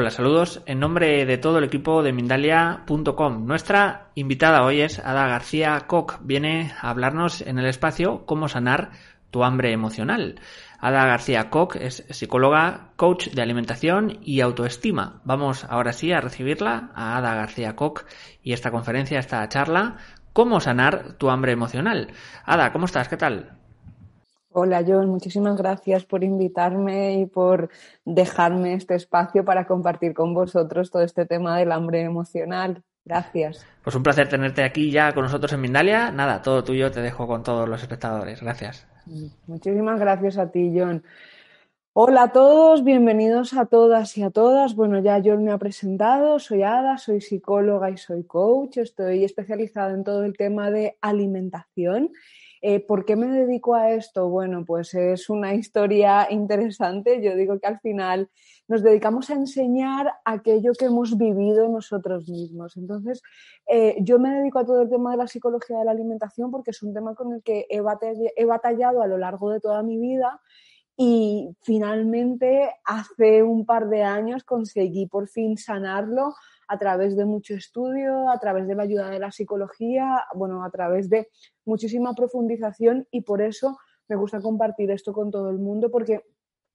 [0.00, 3.46] Hola, saludos en nombre de todo el equipo de Mindalia.com.
[3.46, 6.20] Nuestra invitada hoy es Ada García Koch.
[6.20, 8.92] Viene a hablarnos en el espacio cómo sanar
[9.32, 10.40] tu hambre emocional.
[10.78, 15.20] Ada García Koch es psicóloga, coach de alimentación y autoestima.
[15.24, 18.02] Vamos ahora sí a recibirla, a Ada García Koch
[18.40, 19.96] y esta conferencia, esta charla,
[20.32, 22.12] cómo sanar tu hambre emocional.
[22.44, 23.08] Ada, ¿cómo estás?
[23.08, 23.58] ¿Qué tal?
[24.50, 27.68] Hola John, muchísimas gracias por invitarme y por
[28.04, 32.82] dejarme este espacio para compartir con vosotros todo este tema del hambre emocional.
[33.04, 33.66] Gracias.
[33.84, 36.10] Pues un placer tenerte aquí ya con nosotros en Mindalia.
[36.10, 38.42] Nada, todo tuyo te dejo con todos los espectadores.
[38.42, 38.86] Gracias.
[39.46, 41.02] Muchísimas gracias a ti, John.
[41.92, 44.74] Hola a todos, bienvenidos a todas y a todas.
[44.74, 48.78] Bueno, ya John me ha presentado, soy Ada, soy psicóloga y soy coach.
[48.78, 52.12] Estoy especializada en todo el tema de alimentación
[52.60, 54.28] eh, ¿Por qué me dedico a esto?
[54.28, 57.22] Bueno, pues es una historia interesante.
[57.22, 58.28] Yo digo que al final
[58.66, 62.76] nos dedicamos a enseñar aquello que hemos vivido nosotros mismos.
[62.76, 63.22] Entonces,
[63.66, 66.72] eh, yo me dedico a todo el tema de la psicología de la alimentación porque
[66.72, 70.40] es un tema con el que he batallado a lo largo de toda mi vida
[71.00, 76.34] y finalmente hace un par de años conseguí por fin sanarlo
[76.68, 80.70] a través de mucho estudio, a través de la ayuda de la psicología, bueno, a
[80.70, 81.28] través de
[81.64, 86.22] muchísima profundización y por eso me gusta compartir esto con todo el mundo porque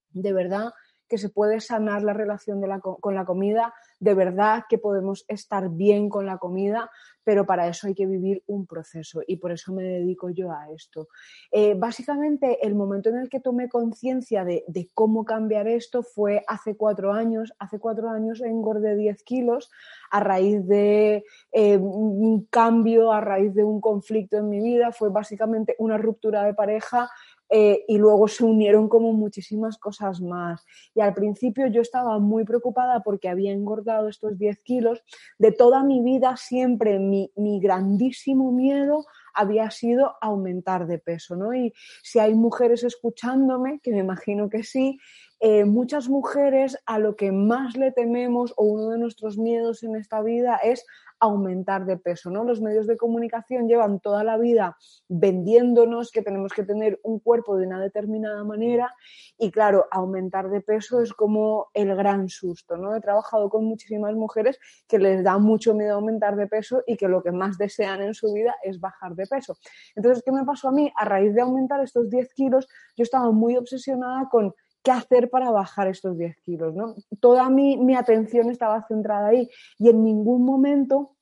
[0.09, 0.73] de verdad
[1.07, 6.09] que se puede sanar la relación con la comida, de verdad que podemos estar bien
[6.09, 6.89] con la comida,
[7.23, 10.69] pero para eso hay que vivir un proceso y por eso me dedico yo a
[10.71, 11.07] esto.
[11.51, 14.63] Eh, básicamente, el momento en el que tomé conciencia de,
[14.93, 17.53] cómo cambiar esto fue hace cuatro años.
[17.59, 19.71] Hace cuatro años engordé 10 kilos
[20.11, 24.91] a raíz de eh, un cambio, a raíz de un conflicto en mi vida.
[24.91, 27.09] Fue básicamente una ruptura de pareja
[27.49, 30.65] eh, y luego se unieron como muchísimas cosas más.
[30.95, 35.03] Y al principio yo estaba muy preocupada porque había engordado estos 10 kilos.
[35.37, 41.53] De toda mi vida siempre mi, grandísimo miedo había sido aumentar de peso, ¿no?
[41.53, 44.99] Y si hay mujeres escuchándome, que me imagino que sí,
[45.45, 49.97] eh, muchas mujeres a lo que más le tememos o uno de nuestros miedos en
[49.97, 50.85] esta vida es
[51.19, 52.45] aumentar de peso, ¿no?
[52.45, 54.77] Los medios de comunicación llevan toda la vida
[55.09, 58.95] vendiéndonos que tenemos que tener un cuerpo de una determinada manera
[59.37, 62.95] y claro, aumentar de peso es como el gran susto, ¿no?
[62.95, 67.09] He trabajado con muchísimas mujeres que les da mucho miedo aumentar de peso y que
[67.09, 69.57] lo que más desean en su vida es bajar de peso.
[69.93, 70.89] Entonces, ¿qué me pasó a mí?
[70.95, 72.65] A raíz de aumentar estos 10 kilos,
[72.95, 76.75] yo estaba muy obsesionada con qué hacer para bajar estos 10 kilos.
[76.75, 76.95] ¿no?
[77.19, 79.49] Toda mi, mi, atención estaba centrada ahí
[79.79, 81.15] y en ningún momento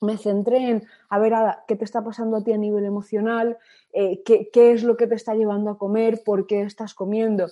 [0.00, 1.32] me centré en, a ver,
[1.66, 3.56] ¿qué te está pasando a ti a nivel emocional?
[3.92, 6.22] Eh, ¿qué, ¿Qué es lo que te está llevando a comer?
[6.24, 7.46] ¿Por qué estás comiendo?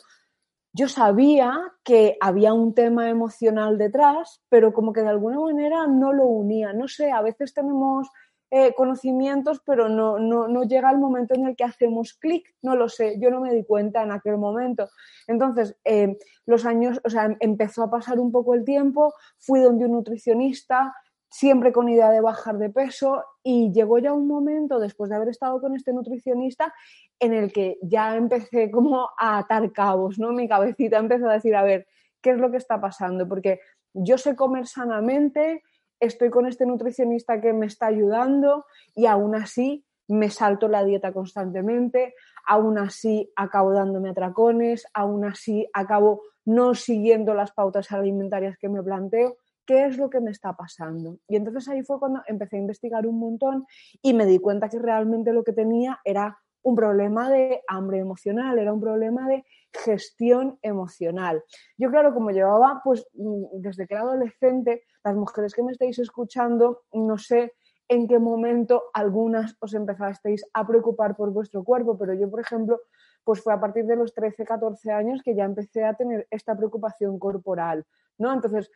[0.75, 6.13] Yo sabía que había un tema emocional detrás, pero como que de alguna manera no
[6.13, 6.73] lo unía.
[6.73, 8.09] No sé, a veces tenemos
[8.55, 12.77] eh, conocimientos, pero no, no, no, llega el momento en el que hacemos clic, no
[12.77, 14.91] lo sé, yo no me di cuenta en aquel momento.
[15.27, 19.87] Entonces, eh, los años, o sea, empezó a pasar un poco el tiempo, fui donde
[19.87, 20.95] un nutricionista,
[21.31, 25.31] siempre con idea de bajar de peso y llegó ya un momento, después de haber
[25.31, 26.75] estado con este nutricionista,
[27.19, 30.31] en el que ya empecé como a atar cabos, ¿no?
[30.33, 31.87] Mi cabecita empezó a decir, a ver,
[32.21, 33.27] ¿qué es lo que está pasando?
[33.27, 33.61] Porque
[33.95, 35.63] yo sé comer sanamente,
[36.03, 41.13] estoy con este nutricionista que me está ayudando y aún así me salto la dieta
[41.13, 42.15] constantemente,
[42.45, 48.83] aún así acabo dándome atracones, aún así acabo no siguiendo las pautas alimentarias que me
[48.83, 51.19] planteo qué es lo que me está pasando.
[51.29, 53.65] Y entonces ahí fue cuando empecé a investigar un montón
[54.03, 58.59] y me di cuenta que realmente lo que tenía era un problema de hambre emocional,
[58.59, 61.43] era un problema de gestión emocional.
[61.77, 65.99] Yo, claro, como llevaba, pues mm, desde que era adolescente, las mujeres que me estáis
[65.99, 67.55] escuchando, no sé
[67.89, 72.81] en qué momento algunas os empezasteis a preocupar por vuestro cuerpo, pero yo, por ejemplo,
[73.25, 76.57] pues fue a partir de los 13, 14 años que ya empecé a tener esta
[76.57, 77.85] preocupación corporal.
[78.19, 78.33] ¿No?
[78.33, 78.71] Entonces,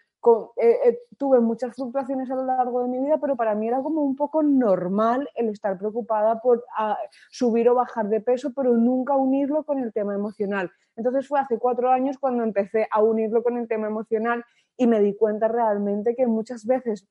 [0.57, 3.81] eh, eh, tuve muchas fluctuaciones a lo largo de mi vida, pero para mí era
[3.81, 6.65] como un poco normal el estar preocupada por
[7.31, 10.73] subir o bajar de peso, pero nunca unirlo con el tema emocional.
[10.97, 14.45] Entonces fue hace cuatro años cuando empecé a unirlo con el tema emocional
[14.77, 17.07] y me di cuenta realmente que muchas veces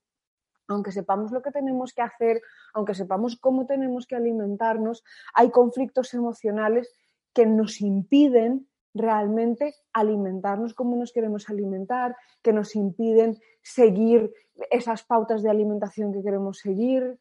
[0.68, 2.42] aunque sepamos lo que tenemos que hacer,
[2.74, 5.04] aunque sepamos cómo tenemos que alimentarnos,
[5.36, 6.92] hay conflictos emocionales
[7.33, 14.34] que nos impiden realmente alimentarnos como nos queremos alimentar, que nos impiden seguir
[14.72, 17.20] esas pautas de alimentación que queremos seguir.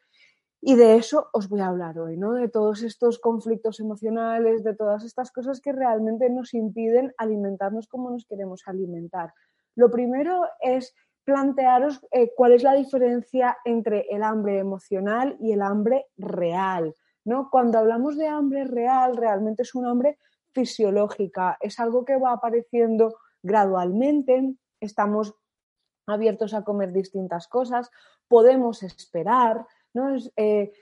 [0.62, 2.32] Y de eso os voy a hablar hoy, ¿no?
[2.32, 8.10] De todos estos conflictos emocionales, de todas estas cosas que realmente nos impiden alimentarnos como
[8.10, 9.34] nos queremos alimentar.
[9.74, 10.94] Lo primero es
[11.24, 16.94] plantearos eh, cuál es la diferencia entre el hambre emocional y el hambre real.
[17.24, 17.48] ¿no?
[17.50, 20.18] Cuando hablamos de hambre real, realmente es un hambre
[20.54, 25.34] fisiológica, es algo que va apareciendo gradualmente, estamos
[26.06, 27.90] abiertos a comer distintas cosas,
[28.28, 30.16] podemos esperar, ¿no?
[30.36, 30.72] Eh,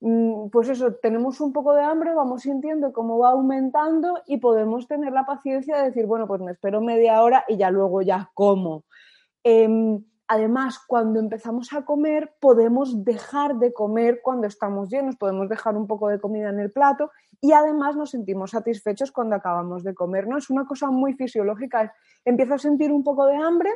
[0.00, 4.86] mm, pues eso, tenemos un poco de hambre, vamos sintiendo cómo va aumentando y podemos
[4.86, 8.30] tener la paciencia de decir, bueno, pues me espero media hora y ya luego ya
[8.34, 8.84] como.
[9.42, 15.76] Em, además, cuando empezamos a comer, podemos dejar de comer cuando estamos llenos, podemos dejar
[15.76, 19.94] un poco de comida en el plato y además nos sentimos satisfechos cuando acabamos de
[19.94, 20.26] comer.
[20.26, 20.38] ¿no?
[20.38, 21.94] Es una cosa muy fisiológica.
[22.24, 23.70] Empiezo a sentir un poco de hambre,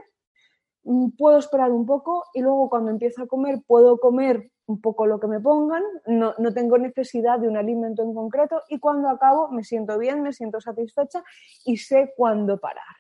[0.84, 5.06] mm, puedo esperar un poco y luego cuando empiezo a comer puedo comer un poco
[5.06, 9.08] lo que me pongan, no, no tengo necesidad de un alimento en concreto y cuando
[9.08, 11.24] acabo me siento bien, me siento satisfecha
[11.64, 12.99] y sé cuándo parar.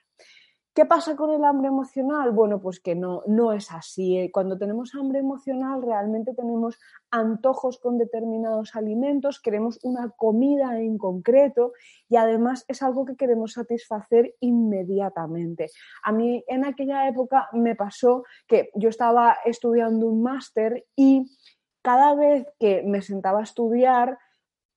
[0.72, 2.30] ¿Qué pasa con el hambre emocional?
[2.30, 4.16] Bueno, pues que no, no es así.
[4.16, 4.30] ¿eh?
[4.32, 6.78] Cuando tenemos hambre emocional realmente tenemos
[7.10, 11.72] antojos con determinados alimentos, queremos una comida en concreto
[12.08, 15.70] y además es algo que queremos satisfacer inmediatamente.
[16.04, 21.36] A mí en aquella época me pasó que yo estaba estudiando un máster y
[21.82, 24.18] cada vez que me sentaba a estudiar,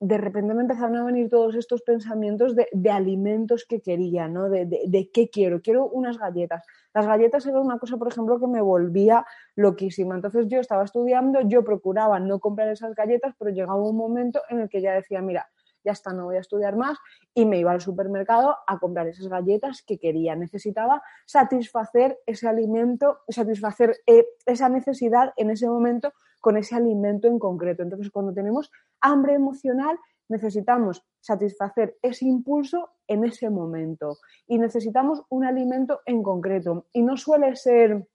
[0.05, 4.49] de repente me empezaron a venir todos estos pensamientos de, alimentos que quería, ¿no?
[4.49, 5.61] De, de, qué quiero.
[5.61, 6.65] Quiero unas galletas.
[6.93, 10.15] Las galletas eran una cosa, por ejemplo, que me volvía loquísima.
[10.15, 14.59] Entonces yo estaba estudiando, yo procuraba no comprar esas galletas, pero llegaba un momento en
[14.59, 15.49] el que ya decía, mira,
[15.83, 16.97] ya está, no voy a estudiar más
[17.33, 20.35] y me iba al supermercado a comprar esas galletas que quería.
[20.35, 27.39] Necesitaba satisfacer ese alimento, satisfacer eh, esa necesidad en ese momento con ese alimento en
[27.39, 27.83] concreto.
[27.83, 29.97] Entonces, cuando tenemos hambre emocional,
[30.29, 36.87] necesitamos satisfacer ese impulso en ese momento y necesitamos un alimento en concreto.
[36.91, 38.07] Y no suele ser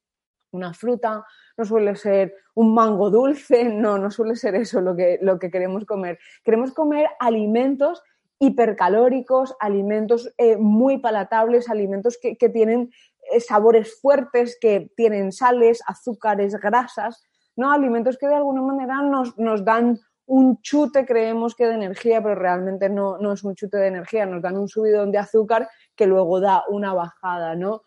[0.50, 1.24] una fruta,
[1.56, 5.50] no suele ser un mango dulce, no, no suele ser eso lo que, lo que
[5.50, 6.18] queremos comer.
[6.44, 8.02] Queremos comer alimentos
[8.40, 12.92] hipercalóricos, alimentos eh, muy palatables, alimentos que, tienen
[13.32, 17.24] eh, sabores fuertes, que tienen sales, azúcares, grasas,
[17.56, 17.72] ¿no?
[17.72, 22.34] Alimentos que de alguna manera nos, nos dan un chute, creemos que de energía, pero
[22.34, 26.06] realmente no, no, es un chute de energía, nos dan un subidón de azúcar que
[26.06, 27.82] luego da una bajada, ¿no?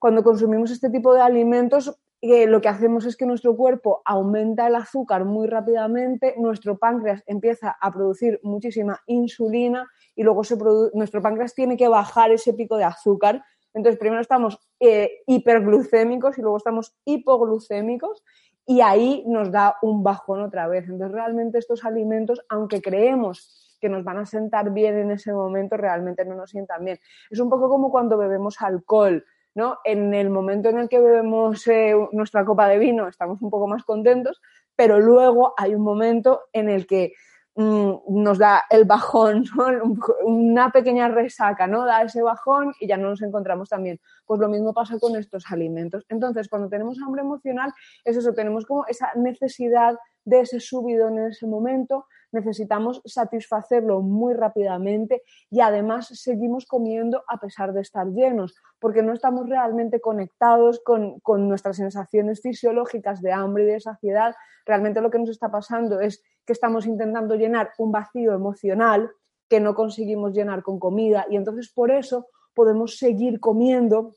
[0.00, 4.66] Cuando consumimos este tipo de alimentos, eh, lo que hacemos es que nuestro cuerpo aumenta
[4.66, 10.56] el azúcar muy rápidamente, nuestro páncreas empieza a producir muchísima insulina y luego se
[10.94, 13.44] nuestro páncreas tiene que bajar ese pico de azúcar.
[13.74, 18.24] Entonces, primero estamos eh, hiperglucémicos y luego estamos hipoglucémicos
[18.64, 20.84] y ahí nos da un bajón otra vez.
[20.88, 25.76] Entonces, realmente estos alimentos, aunque creemos que nos van a sentar bien en ese momento,
[25.76, 26.98] realmente no nos sientan bien.
[27.30, 29.78] Es un poco como cuando bebemos alcohol, ¿no?
[29.84, 33.66] En el momento en el que bebemos eh, nuestra copa de vino estamos un poco
[33.66, 34.40] más contentos,
[34.76, 37.12] pero luego hay un momento en el que
[37.56, 39.44] mm, nos da el bajón,
[40.24, 41.84] una pequeña resaca, ¿no?
[41.84, 44.00] Da ese bajón y ya no nos encontramos tan bien.
[44.24, 46.06] Pues lo mismo pasa con estos alimentos.
[46.08, 47.72] Entonces, cuando tenemos hambre emocional,
[48.04, 54.34] es eso, tenemos como esa necesidad de ese subidón en ese momento, necesitamos satisfacerlo muy
[54.34, 60.80] rápidamente y además seguimos comiendo a pesar de estar llenos, porque no estamos realmente conectados
[60.84, 64.34] con, con nuestras sensaciones fisiológicas de hambre y de saciedad.
[64.64, 69.10] Realmente lo que nos está pasando es que estamos intentando llenar un vacío emocional
[69.48, 74.14] que no conseguimos llenar con comida y entonces por eso podemos seguir comiendo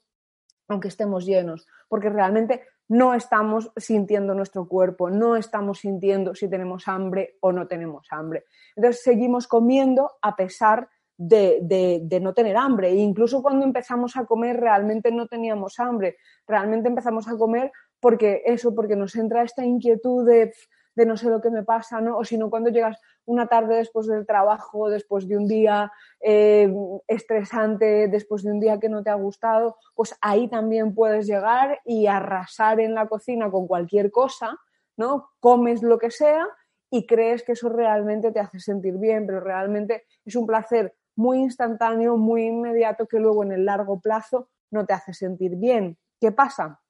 [0.68, 6.88] aunque estemos llenos, porque realmente no estamos sintiendo nuestro cuerpo, no estamos sintiendo si tenemos
[6.88, 8.46] hambre o no tenemos hambre.
[8.76, 12.90] Entonces seguimos comiendo a pesar de, no tener hambre.
[12.90, 18.42] E incluso cuando empezamos a comer realmente no teníamos hambre, realmente empezamos a comer porque
[18.46, 20.54] eso, porque nos entra esta inquietud de,
[20.96, 22.18] de no sé lo que me pasa, ¿no?
[22.18, 26.74] O si no, cuando llegas una tarde después del trabajo, después de un día eh,
[27.08, 31.80] estresante, después de un día que no te ha gustado, pues ahí también puedes llegar
[31.86, 34.58] y arrasar en la cocina con cualquier cosa,
[34.98, 35.30] ¿no?
[35.40, 36.48] Comes lo que sea
[36.90, 41.40] y crees que eso realmente te hace sentir bien, pero realmente es un placer muy
[41.40, 45.98] instantáneo, muy inmediato que luego en el largo plazo no te hace sentir bien.
[46.20, 46.82] ¿Qué pasa?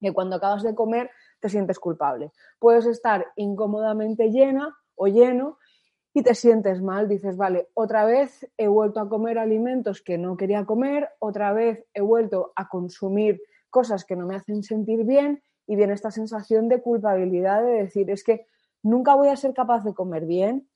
[0.00, 2.32] Que cuando acabas de comer te sientes culpable.
[2.58, 5.58] Puedes estar incómodamente llena o lleno
[6.18, 10.36] y te sientes mal, dices, vale, otra vez he vuelto a comer alimentos que no
[10.36, 15.44] quería comer, otra vez he vuelto a consumir cosas que no me hacen sentir bien
[15.64, 18.46] y viene esta sensación de culpabilidad de decir, es que
[18.82, 20.68] nunca voy a ser capaz de comer bien.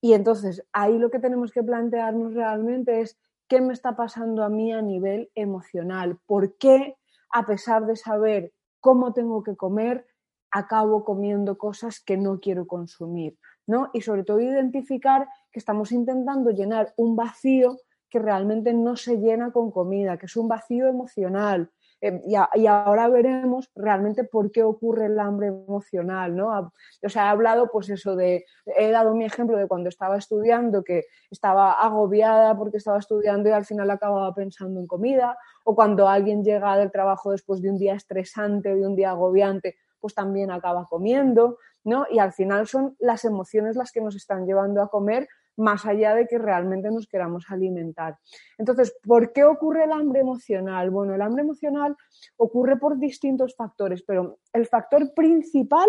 [0.00, 4.48] Y entonces ahí lo que tenemos que plantearnos realmente es qué me está pasando a
[4.48, 6.96] mí a nivel emocional, por qué,
[7.30, 10.08] a pesar de saber cómo tengo que comer,
[10.50, 13.90] acabo comiendo cosas que no quiero consumir, ¿no?
[13.92, 17.78] Y sobre todo identificar que estamos intentando llenar un vacío
[18.08, 21.70] que realmente no se llena con comida, que es un vacío emocional,
[22.02, 26.72] Em, y, ahora veremos realmente por qué ocurre el hambre emocional, ¿no?
[27.00, 28.44] O sea, he hablado, pues eso de,
[28.76, 33.52] he dado mi ejemplo de cuando estaba estudiando, que estaba agobiada porque estaba estudiando y
[33.52, 37.78] al final acababa pensando en comida, o cuando alguien llega del trabajo después de un
[37.78, 42.06] día estresante, de un día agobiante, pues también acaba comiendo, ¿no?
[42.10, 46.14] Y al final son las emociones las que nos están llevando a comer más allá
[46.14, 48.18] de que realmente nos queramos alimentar.
[48.58, 50.90] Entonces, ¿por qué ocurre el hambre emocional?
[50.90, 51.96] Bueno, el hambre emocional
[52.36, 55.88] ocurre por distintos factores, pero el factor principal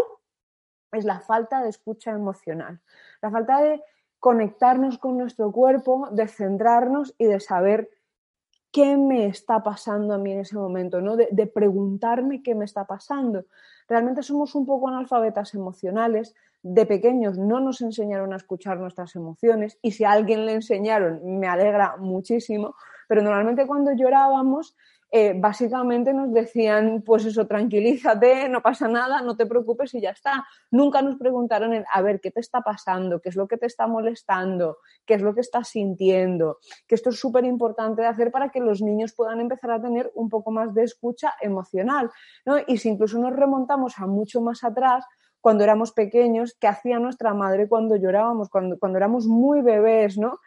[0.91, 2.81] es la falta de escucha emocional,
[3.21, 3.81] la falta de
[4.19, 7.89] conectarnos con nuestro cuerpo, de centrarnos y de saber
[8.73, 11.15] qué me está pasando a mí en ese momento, ¿no?
[11.15, 13.45] De, de, preguntarme qué me está pasando.
[13.87, 19.77] Realmente somos un poco analfabetas emocionales, de pequeños no nos enseñaron a escuchar nuestras emociones
[19.81, 22.75] y si a alguien le enseñaron me alegra muchísimo,
[23.07, 24.75] pero normalmente cuando llorábamos
[25.15, 30.09] eh, básicamente nos decían pues eso, tranquilízate, no pasa nada, no te preocupes y ya
[30.09, 30.43] está.
[30.71, 33.85] Nunca nos preguntaron a ver qué te está pasando, qué es lo que te está
[33.85, 38.49] molestando, qué es lo que estás sintiendo, que esto es súper importante de hacer para
[38.49, 42.09] que los niños puedan empezar a tener un poco más de escucha emocional.
[42.43, 42.55] ¿no?
[42.65, 45.05] Y si incluso nos remontamos a mucho más atrás,
[45.41, 50.39] cuando éramos pequeños, qué hacía nuestra madre cuando llorábamos, cuando, cuando éramos muy bebés, ¿no?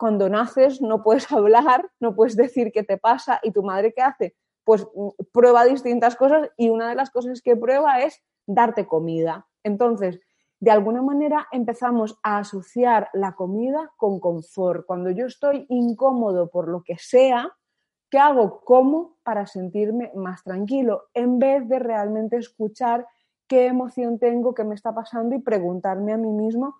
[0.00, 4.00] Cuando naces no puedes hablar, no puedes decir qué te pasa y tu madre qué
[4.00, 4.34] hace?
[4.64, 9.46] Pues mm, prueba distintas cosas y una de las cosas que prueba es darte comida.
[9.62, 10.18] Entonces,
[10.58, 14.86] de alguna manera empezamos a asociar la comida con confort.
[14.86, 17.52] Cuando yo estoy incómodo por lo que sea,
[18.10, 18.62] ¿qué hago?
[18.64, 23.06] Como para sentirme más tranquilo, en vez de realmente escuchar
[23.46, 26.76] qué emoción tengo, qué me está pasando y preguntarme a mí mismo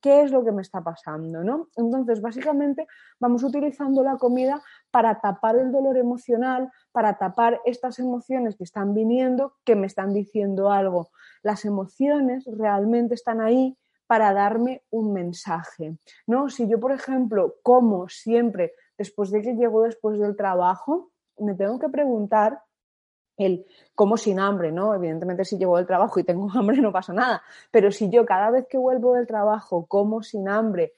[0.00, 1.68] qué es lo que me está pasando, ¿no?
[1.76, 2.86] Entonces, básicamente,
[3.18, 8.94] vamos utilizando la comida para tapar el dolor emocional, para tapar estas emociones que están
[8.94, 11.08] viniendo, que me están diciendo algo.
[11.42, 16.50] Las emociones realmente están ahí para darme un mensaje, ¿no?
[16.50, 21.78] Si yo, por ejemplo, como siempre después de que llego después del trabajo, me tengo
[21.78, 22.60] que preguntar
[23.36, 24.94] el como sin hambre, ¿no?
[24.94, 28.50] Evidentemente si llevo del trabajo y tengo hambre no pasa nada, pero si yo cada
[28.50, 30.94] vez que vuelvo del trabajo como sin hambre,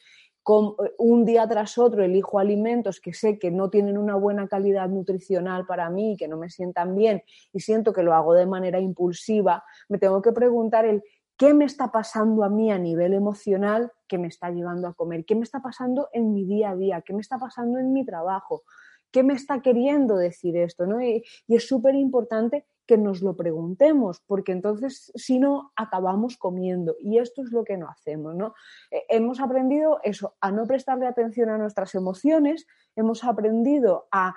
[0.99, 5.66] un día tras otro elijo alimentos que sé que no tienen una buena calidad nutricional
[5.66, 9.64] para mí, que no me sientan bien y siento que lo hago de manera impulsiva,
[9.88, 11.02] me tengo que preguntar el
[11.37, 15.25] qué me está pasando a mí a nivel emocional que me está llevando a comer,
[15.25, 18.07] qué me está pasando en mi día a día, qué me está pasando en mi
[18.07, 18.62] trabajo,
[19.10, 20.86] ¿Qué me está queriendo decir esto?
[20.86, 21.02] ¿no?
[21.02, 26.96] Y, es súper importante que nos lo preguntemos, porque entonces si no, acabamos comiendo.
[27.00, 28.34] Y esto es lo que no hacemos.
[28.34, 28.54] ¿no?
[28.90, 34.34] Eh, hemos aprendido eso, a no prestarle atención a nuestras emociones, hemos aprendido a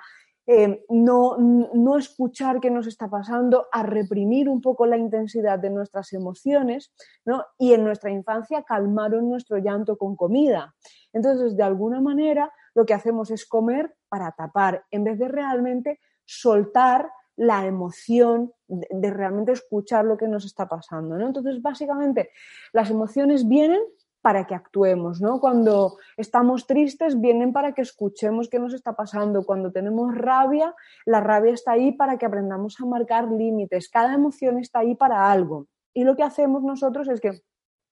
[0.52, 5.70] eh, no, no, escuchar qué nos está pasando, a reprimir un poco la intensidad de
[5.70, 6.92] nuestras emociones,
[7.24, 7.44] ¿no?
[7.56, 10.74] Y en nuestra infancia calmaron nuestro llanto con comida.
[11.12, 16.00] Entonces, de alguna manera, lo que hacemos es comer para tapar, en vez de realmente
[16.24, 21.16] soltar la emoción, de, realmente escuchar lo que nos está pasando.
[21.16, 21.26] ¿no?
[21.26, 22.30] Entonces, básicamente,
[22.72, 23.80] las emociones vienen
[24.20, 25.40] para que actuemos, ¿no?
[25.40, 29.44] Cuando estamos tristes, vienen para que escuchemos qué nos está pasando.
[29.44, 30.74] Cuando tenemos rabia,
[31.06, 33.88] la rabia está ahí para que aprendamos a marcar límites.
[33.88, 35.68] Cada emoción está ahí para algo.
[35.94, 37.40] Y lo que hacemos nosotros es que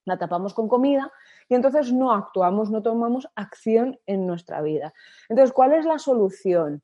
[0.04, 1.11] la tapamos con comida
[1.49, 4.93] y entonces no actuamos, no tomamos acción en nuestra vida.
[5.28, 6.83] Entonces, ¿cuál es la solución?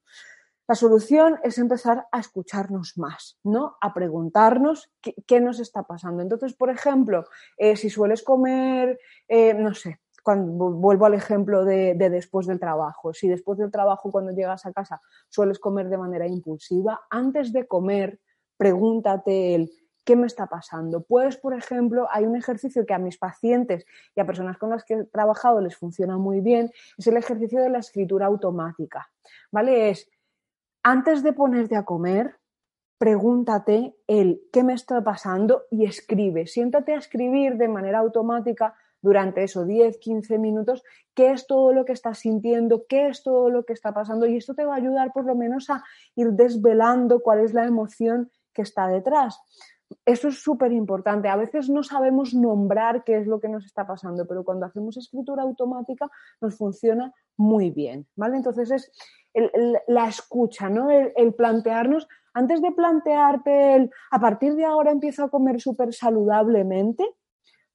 [0.67, 3.77] La solución es empezar a escucharnos más, ¿no?
[3.83, 4.91] A preguntarnos
[5.27, 6.23] qué, nos está pasando.
[6.23, 7.27] Entonces, por ejemplo,
[7.59, 13.13] eh, si sueles comer, eh, no sé, cuando vuelvo al ejemplo de, después del trabajo,
[13.13, 17.67] si después del trabajo cuando llegas a casa sueles comer de manera impulsiva, antes de
[17.67, 18.19] comer,
[18.57, 19.71] pregúntate el
[20.05, 21.03] ¿qué me está pasando?
[21.03, 24.85] Pues, por ejemplo, hay un ejercicio que a mis pacientes y a personas con las
[24.85, 29.11] que he trabajado les funciona muy bien, es el ejercicio de la escritura automática,
[29.51, 29.91] ¿vale?
[29.91, 30.11] Es
[30.83, 32.37] antes de ponerte a comer,
[32.99, 36.47] pregúntate el qué me está pasando y escribe.
[36.47, 40.83] Siéntate a escribir de manera automática durante eso 10, 15 minutos
[41.15, 44.37] qué es todo lo que estás sintiendo, qué es todo lo que está pasando y
[44.37, 45.85] esto te va a ayudar por lo menos a
[46.17, 49.39] ir desvelando cuál es la emoción que está detrás.
[50.05, 51.29] Eso es súper importante.
[51.29, 54.97] A veces no sabemos nombrar qué es lo que nos está pasando, pero cuando hacemos
[54.97, 56.11] escritura automática
[56.41, 58.37] nos funciona muy bien, ¿vale?
[58.37, 58.93] Entonces es
[59.87, 60.91] la escucha, ¿no?
[60.91, 67.05] El, plantearnos, antes de plantearte el, a partir de ahora empiezo a comer súper saludablemente,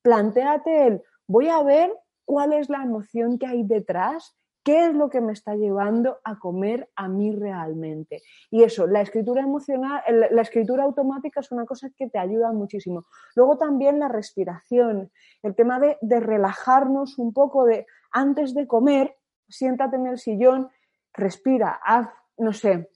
[0.02, 1.94] planteate el, voy a ver
[2.26, 4.39] cuál es la emoción que hay detrás,
[4.70, 8.22] qué es lo que me está llevando a comer a mí realmente.
[8.52, 13.08] Y eso, la escritura emocional, la escritura automática es una cosa que te ayuda muchísimo.
[13.36, 15.10] Luego también la respiración,
[15.42, 19.16] el tema de, relajarnos un poco, de antes de comer,
[19.48, 20.70] siéntate en el sillón
[21.14, 22.08] respira, haz,
[22.38, 22.92] no sé,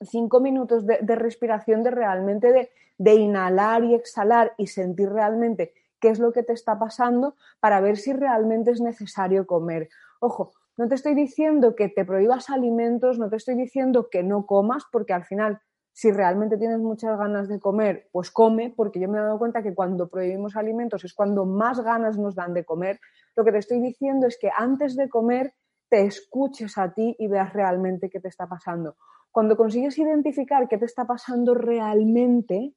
[0.00, 6.08] cinco minutos de, respiración de realmente de, de, inhalar y exhalar y sentir realmente qué
[6.08, 9.90] es lo que te está pasando para ver si realmente es necesario comer.
[10.20, 14.46] Ojo, no te estoy diciendo que te prohíbas alimentos, no te estoy diciendo que no
[14.46, 15.60] comas, porque al final,
[15.92, 19.62] si realmente tienes muchas ganas de comer, pues come, porque yo me he dado cuenta
[19.62, 22.98] que cuando prohibimos alimentos es cuando más ganas nos dan de comer.
[23.36, 25.52] Lo que te estoy diciendo es que antes de comer
[25.90, 28.96] te escuches a ti y veas realmente qué te está pasando.
[29.30, 32.72] Cuando consigues identificar qué te está pasando realmente,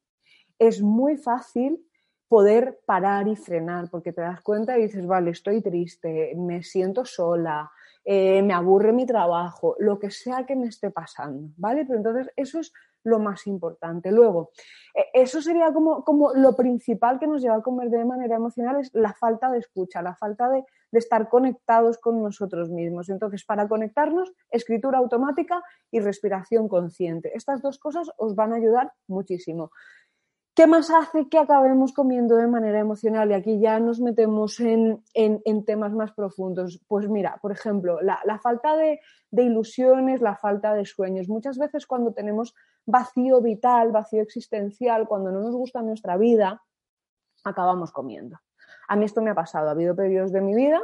[0.59, 1.87] es muy fácil
[2.27, 7.05] poder parar y frenar, porque te das cuenta y dices, vale, estoy triste, me siento
[7.05, 7.71] sola,
[8.05, 11.85] eh, me aburre mi trabajo, lo que sea que me esté pasando, ¿vale?
[11.85, 14.11] Pero entonces eso es lo más importante.
[14.11, 14.51] Luego,
[14.93, 18.79] e, eso sería como, como lo principal que nos lleva a comer de manera emocional,
[18.79, 23.09] es la falta de escucha, la falta de, de estar conectados con nosotros mismos.
[23.09, 27.31] Entonces, para conectarnos, escritura automática y respiración consciente.
[27.35, 29.71] Estas dos cosas os van a ayudar muchísimo.
[30.55, 33.31] ¿Qué más hace que acabemos comiendo de manera emocional?
[33.31, 35.03] Y aquí ya nos metemos en,
[35.65, 36.79] temas más profundos.
[36.87, 38.99] Pues mira, por ejemplo, la, falta de,
[39.31, 41.27] ilusiones, la falta de sueños.
[41.27, 42.53] Muchas veces cuando tenemos
[42.85, 46.61] vacío vital, vacío existencial, cuando no nos gusta nuestra vida,
[47.43, 48.39] acabamos comiendo.
[48.87, 49.69] A mí esto me ha pasado.
[49.69, 50.81] Ha habido periodos de mi vida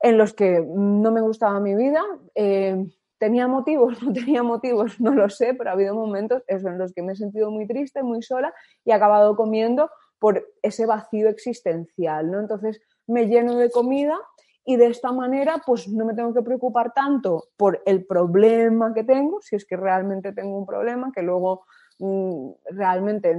[0.00, 2.02] en los que no me gustaba mi vida.
[2.34, 2.84] Eh,
[3.22, 4.02] ¿Tenía motivos?
[4.02, 5.00] ¿No tenía motivos?
[5.00, 8.02] No lo sé, pero ha habido momentos en los que me he sentido muy triste,
[8.02, 8.52] muy sola
[8.84, 12.40] y he acabado comiendo por ese vacío existencial, ¿no?
[12.40, 14.18] Entonces me lleno de comida
[14.64, 19.04] y de esta manera pues no me tengo que preocupar tanto por el problema que
[19.04, 21.62] tengo, si es que realmente tengo un problema, que luego
[22.00, 23.36] mm, realmente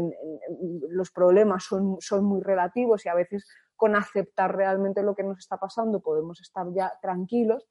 [0.92, 5.40] los problemas son, son muy relativos y a veces con aceptar realmente lo que nos
[5.40, 7.68] está pasando podemos estar ya tranquilos.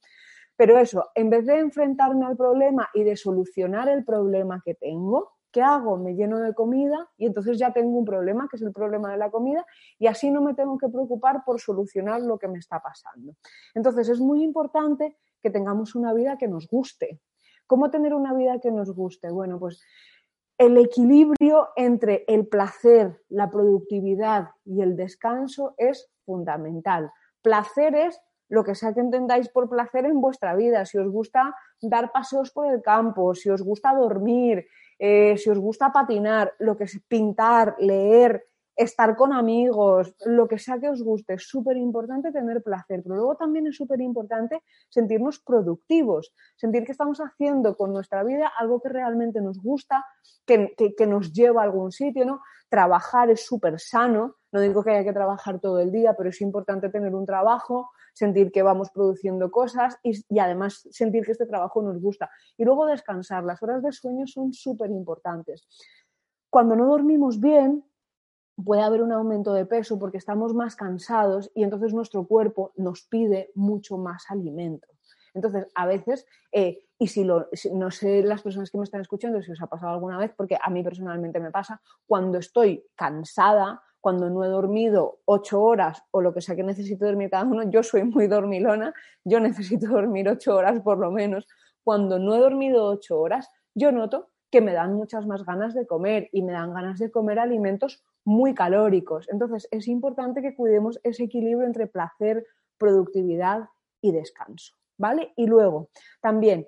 [0.63, 5.33] Pero eso, en vez de enfrentarme al problema y de solucionar el problema que tengo,
[5.51, 5.97] ¿qué hago?
[5.97, 9.17] Me lleno de comida y entonces ya tengo un problema, que es el problema de
[9.17, 9.67] la comida,
[9.99, 13.35] y así no me tengo que preocupar por solucionar lo que me está pasando.
[13.75, 17.21] Entonces es muy importante que tengamos una vida que nos guste.
[17.67, 19.33] ¿Cómo tener una vida que nos guste?
[19.33, 19.83] Bueno, pues
[20.59, 27.11] el equilibrio entre el placer, la productividad y el descanso es fundamental.
[27.43, 28.21] Placer es
[28.53, 32.51] lo que sea que entendáis por placer en vuestra vida, si os gusta dar paseos
[32.51, 34.67] por el campo, si os gusta dormir,
[34.99, 38.45] eh, si os gusta patinar, lo que es pintar, leer,
[38.77, 43.17] estar con amigos, lo que sea que os guste, es súper importante tener placer, pero
[43.17, 48.83] luego también es súper importante sentirnos productivos, sentir que estamos haciendo con nuestra vida algo
[48.83, 50.05] que realmente nos gusta,
[50.45, 52.43] que, que nos lleva a algún sitio, ¿no?
[52.69, 56.41] Trabajar es súper sano, no digo que haya que trabajar todo el día, pero es
[56.43, 61.83] importante tener un trabajo, sentir que vamos produciendo cosas y, además sentir que este trabajo
[61.83, 62.31] nos gusta.
[62.57, 63.45] Y luego descansar.
[63.45, 65.67] Las horas de sueño son súper importantes.
[66.51, 67.85] Cuando no dormimos bien,
[68.63, 73.03] puede haber un aumento de peso porque estamos más cansados y entonces nuestro cuerpo nos
[73.03, 74.89] pide mucho más alimento.
[75.35, 79.43] Entonces, a veces, eh, y si, lo, no sé las personas que me están escuchando
[79.43, 83.83] si os ha pasado alguna vez, porque a mí personalmente me pasa, cuando estoy cansada
[84.03, 87.63] cuando no he dormido ocho horas o lo que sea que necesito dormir cada uno,
[87.71, 88.93] yo soy muy dormilona,
[89.25, 91.47] yo necesito dormir ocho horas por lo menos.
[91.85, 95.87] Cuando no he dormido ocho horas, yo noto que me dan muchas más ganas de
[95.87, 99.29] comer y me dan ganas de comer alimentos muy calóricos.
[99.31, 102.45] Entonces, es importante que cuidemos ese equilibrio entre placer,
[102.79, 103.69] productividad
[104.01, 105.33] y descanso, ¿vale?
[105.37, 106.67] Y luego, también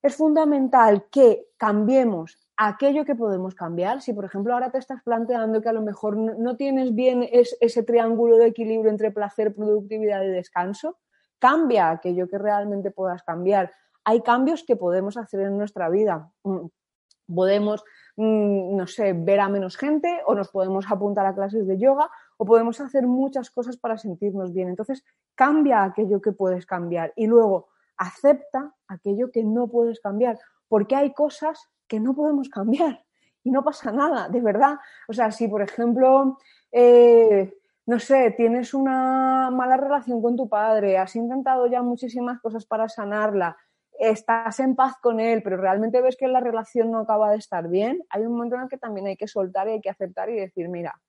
[0.00, 4.02] es fundamental que cambiemos aquello que podemos cambiar.
[4.02, 7.82] Si, por ejemplo, ahora te estás planteando que a lo mejor no tienes bien ese
[7.84, 10.98] triángulo de equilibrio entre placer, productividad y descanso,
[11.38, 13.70] cambia aquello que realmente puedas cambiar.
[14.04, 16.32] Hay cambios que podemos hacer en nuestra vida.
[16.42, 16.66] Mm,
[17.32, 17.84] podemos,
[18.16, 22.10] mm, no sé, ver a menos gente o nos podemos apuntar a clases de yoga
[22.38, 24.68] o podemos hacer muchas cosas para sentirnos bien.
[24.68, 25.04] Entonces,
[25.36, 31.12] cambia aquello que puedes cambiar y luego acepta aquello que no puedes cambiar, porque hay
[31.12, 33.04] cosas que no podemos cambiar
[33.44, 34.78] y no pasa nada, de verdad.
[35.08, 36.38] O sea, si por ejemplo,
[36.70, 37.52] eh,
[37.86, 42.88] no sé, tienes una mala relación con tu padre, has intentado ya muchísimas cosas para
[42.88, 43.56] sanarla,
[43.98, 47.68] estás en paz con él, pero realmente ves que la relación no acaba de estar
[47.68, 50.30] bien, hay un momento en el que también hay que soltar y hay que aceptar
[50.30, 51.00] y decir, mira,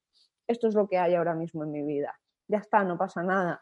[0.47, 2.19] esto es lo que hay ahora mismo en mi vida.
[2.47, 3.61] Ya está, no pasa nada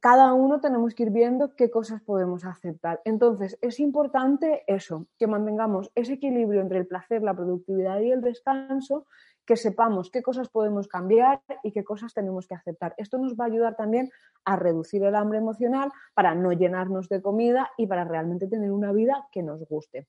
[0.00, 3.00] cada uno tenemos que ir viendo qué cosas podemos aceptar.
[3.04, 8.20] Entonces, es importante eso, que mantengamos ese equilibrio entre el placer, la productividad y el
[8.20, 9.06] descanso,
[9.44, 12.94] que sepamos qué cosas podemos cambiar y qué cosas tenemos que aceptar.
[12.98, 14.10] Esto nos va a ayudar también
[14.44, 18.92] a reducir el hambre emocional para no llenarnos de comida y para realmente tener una
[18.92, 20.06] vida que nos guste.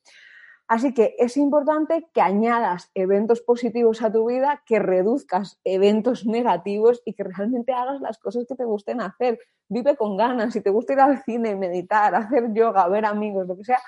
[0.69, 7.01] Así que es importante que añadas eventos positivos a tu vida, que reduzcas eventos negativos
[7.05, 9.39] y que realmente hagas las cosas que te gusten hacer.
[9.67, 10.53] Vive con ganas.
[10.53, 13.79] Si te gusta ir al cine, meditar, hacer yoga, ver amigos, lo que sea,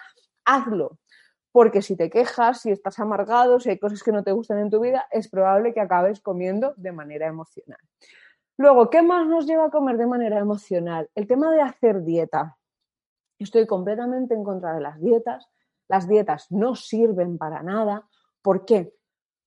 [0.43, 0.97] hazlo.
[1.51, 4.71] Porque si te quejas, si estás amargado, si hay cosas que no te gustan en
[4.71, 7.77] tu vida, es probable que acabes comiendo de manera emocional.
[8.57, 11.11] Luego, ¿qué más nos lleva a comer de manera emocional?
[11.13, 12.57] El tema de hacer dieta.
[13.37, 15.50] Estoy completamente en contra de las dietas
[15.91, 18.07] las dietas no sirven para nada.
[18.41, 18.93] ¿Por qué?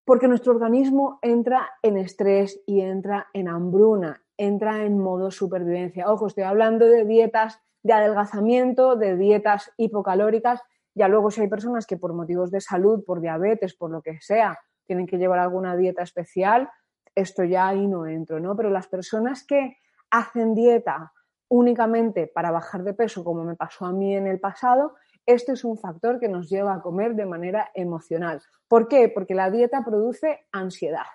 [0.05, 6.13] Porque nuestro organismo entra en estrés y entra en hambruna, entra en modo supervivencia.
[6.13, 10.61] Ojo, estoy hablando de dietas de adelgazamiento, de dietas hipocalóricas.
[10.95, 14.21] Ya luego si hay personas que por motivos de salud, por diabetes, por lo que
[14.21, 16.69] sea, tienen que llevar alguna dieta especial,
[17.15, 18.55] esto ya ahí no entro, ¿no?
[18.55, 19.79] Pero las personas que
[20.11, 21.11] hacen dieta
[21.49, 25.65] únicamente para bajar de peso, como me pasó a mí en el pasado, este es
[25.65, 28.43] un factor que nos lleva a comer de manera emocional.
[28.69, 29.09] ¿Por qué?
[29.09, 31.07] Porque la dieta produce ansiedad.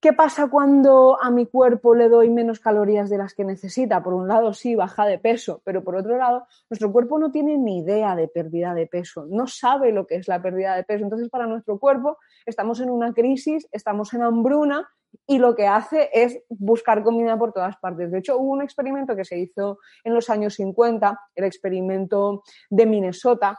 [0.00, 4.00] ¿Qué pasa cuando a mi cuerpo le doy menos calorías de las que necesita?
[4.00, 7.58] Por un lado, sí, baja de peso, pero por otro lado, nuestro cuerpo no tiene
[7.58, 11.02] ni idea de pérdida de peso, no sabe lo que es la pérdida de peso.
[11.02, 14.88] Entonces, para nuestro cuerpo, estamos en una crisis, estamos en hambruna
[15.26, 18.12] y lo que hace es buscar comida por todas partes.
[18.12, 22.86] De hecho, hubo un experimento que se hizo en los años 50, el experimento de
[22.86, 23.58] Minnesota.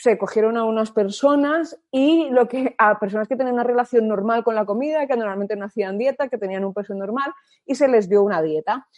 [0.00, 4.42] Se cogieron a unas personas y lo que a personas que tenían una relación normal
[4.42, 7.34] con la comida, que normalmente no hacían dieta, que tenían un peso normal,
[7.66, 8.88] y se les dio una dieta.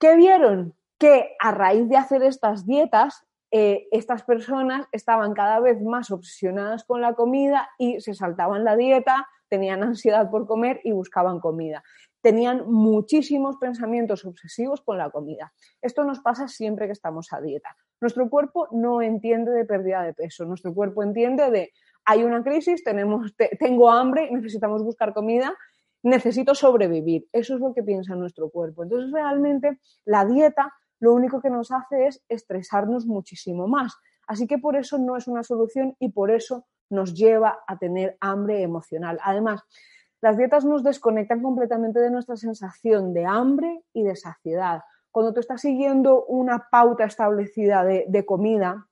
[0.00, 0.74] ¿Qué vieron?
[0.98, 6.84] Que a raíz de hacer estas dietas, eh, estas personas estaban cada vez más obsesionadas
[6.84, 11.82] con la comida y se saltaban la dieta, tenían ansiedad por comer y buscaban comida.
[12.20, 15.52] Tenían muchísimos pensamientos obsesivos con la comida.
[15.80, 17.76] Esto nos pasa siempre que estamos a dieta.
[18.00, 21.72] Nuestro cuerpo no entiende de pérdida de peso, nuestro cuerpo entiende de
[22.04, 22.84] hay una crisis,
[23.58, 25.52] tengo hambre, necesitamos buscar comida,
[26.02, 27.26] necesito sobrevivir.
[27.32, 28.84] Eso es lo que piensa nuestro cuerpo.
[28.84, 33.94] Entonces, realmente, la dieta lo único que nos hace es estresarnos muchísimo más.
[34.26, 38.16] Así que por eso no es una solución y por eso nos lleva a tener
[38.20, 39.18] hambre emocional.
[39.22, 39.62] Además,
[40.20, 44.82] las dietas nos desconectan completamente de nuestra sensación de hambre y de saciedad.
[45.10, 48.86] Cuando tú estás siguiendo una pauta establecida de, comida,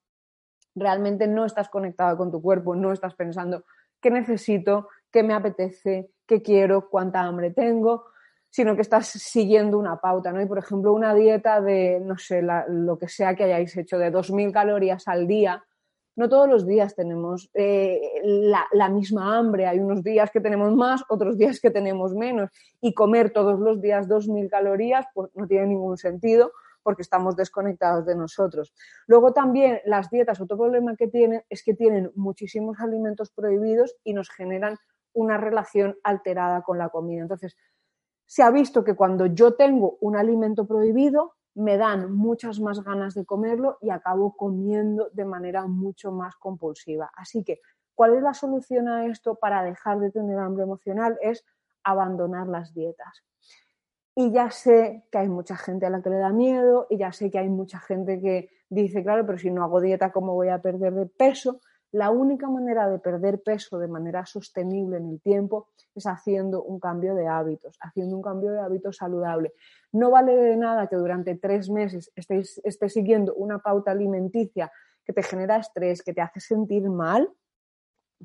[0.74, 3.64] realmente no estás conectada con tu cuerpo, no estás pensando
[4.00, 8.06] qué necesito, qué me apetece, qué quiero, cuánta hambre tengo,
[8.50, 10.40] sino que estás siguiendo una pauta, ¿no?
[10.40, 14.12] Y por ejemplo, una dieta de, no sé, lo que sea que hayáis hecho, de
[14.12, 15.64] 2.000 calorías al día,
[16.16, 19.66] no todos los días tenemos eh, la, misma hambre.
[19.66, 22.50] Hay unos días que tenemos más, otros días que tenemos menos.
[22.80, 26.52] Y comer todos los días 2.000 calorías pues, no tiene ningún sentido
[26.84, 28.74] porque estamos desconectados de nosotros.
[29.06, 34.12] Luego también las dietas, otro problema que tienen es que tienen muchísimos alimentos prohibidos y
[34.12, 34.76] nos generan
[35.14, 37.22] una relación alterada con la comida.
[37.22, 37.56] Entonces,
[38.26, 43.14] se ha visto que cuando yo tengo un alimento prohibido, me dan muchas más ganas
[43.14, 47.10] de comerlo y acabo comiendo de manera mucho más compulsiva.
[47.16, 47.60] Así que,
[47.94, 51.16] ¿cuál es la solución a esto para dejar de tener hambre emocional?
[51.20, 51.44] Es
[51.84, 53.24] abandonar las dietas.
[54.16, 57.12] Y ya sé que hay mucha gente a la que le da miedo y ya
[57.12, 60.48] sé que hay mucha gente que dice, claro, pero si no hago dieta, ¿cómo voy
[60.48, 61.60] a perder de peso?
[61.94, 66.80] La única manera de perder peso de manera sostenible en el tiempo es haciendo un
[66.80, 69.52] cambio de hábitos, haciendo un cambio de hábitos saludable.
[69.92, 74.72] No vale de nada que durante tres meses estés, siguiendo una pauta alimenticia
[75.04, 77.30] que te genera estrés, que te hace sentir mal,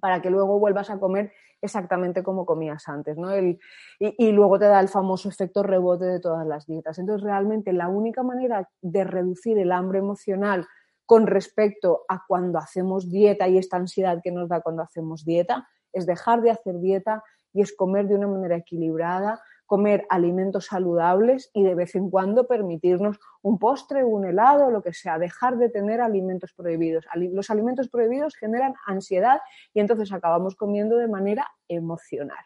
[0.01, 3.37] para que luego vuelvas a comer exactamente como comías antes, ¿no?
[3.37, 3.59] y,
[3.99, 6.97] y, luego te da el famoso efecto rebote de todas las dietas.
[6.97, 10.65] Entonces, realmente la única manera de reducir el hambre emocional
[11.09, 15.67] con respecto a cuando hacemos dieta y esta ansiedad que nos da cuando hacemos dieta
[15.91, 21.49] es dejar de hacer dieta y es comer de una manera equilibrada, comer alimentos saludables
[21.51, 25.69] y de vez en cuando permitirnos un postre, un helado, lo que sea, dejar de
[25.69, 27.07] tener alimentos prohibidos.
[27.15, 29.39] Los alimentos prohibidos generan ansiedad
[29.73, 32.45] y entonces acabamos comiendo de manera emocional.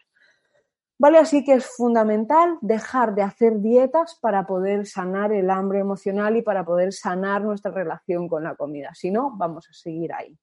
[0.96, 6.36] Vale, así que es fundamental dejar de hacer dietas para poder sanar el hambre emocional
[6.36, 8.94] y para poder sanar nuestra relación con la comida.
[8.94, 10.38] Si no, vamos a seguir ahí.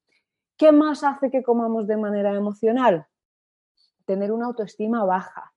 [0.58, 3.08] ¿Qué más hace que comamos de manera emocional?
[4.06, 5.54] Tener una autoestima baja.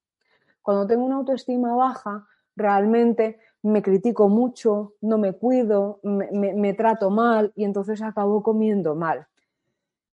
[0.63, 2.27] Cuando tengo una autoestima baja,
[2.57, 9.27] realmente me critico mucho, no me cuido, me, trato mal y entonces acabo comiendo mal.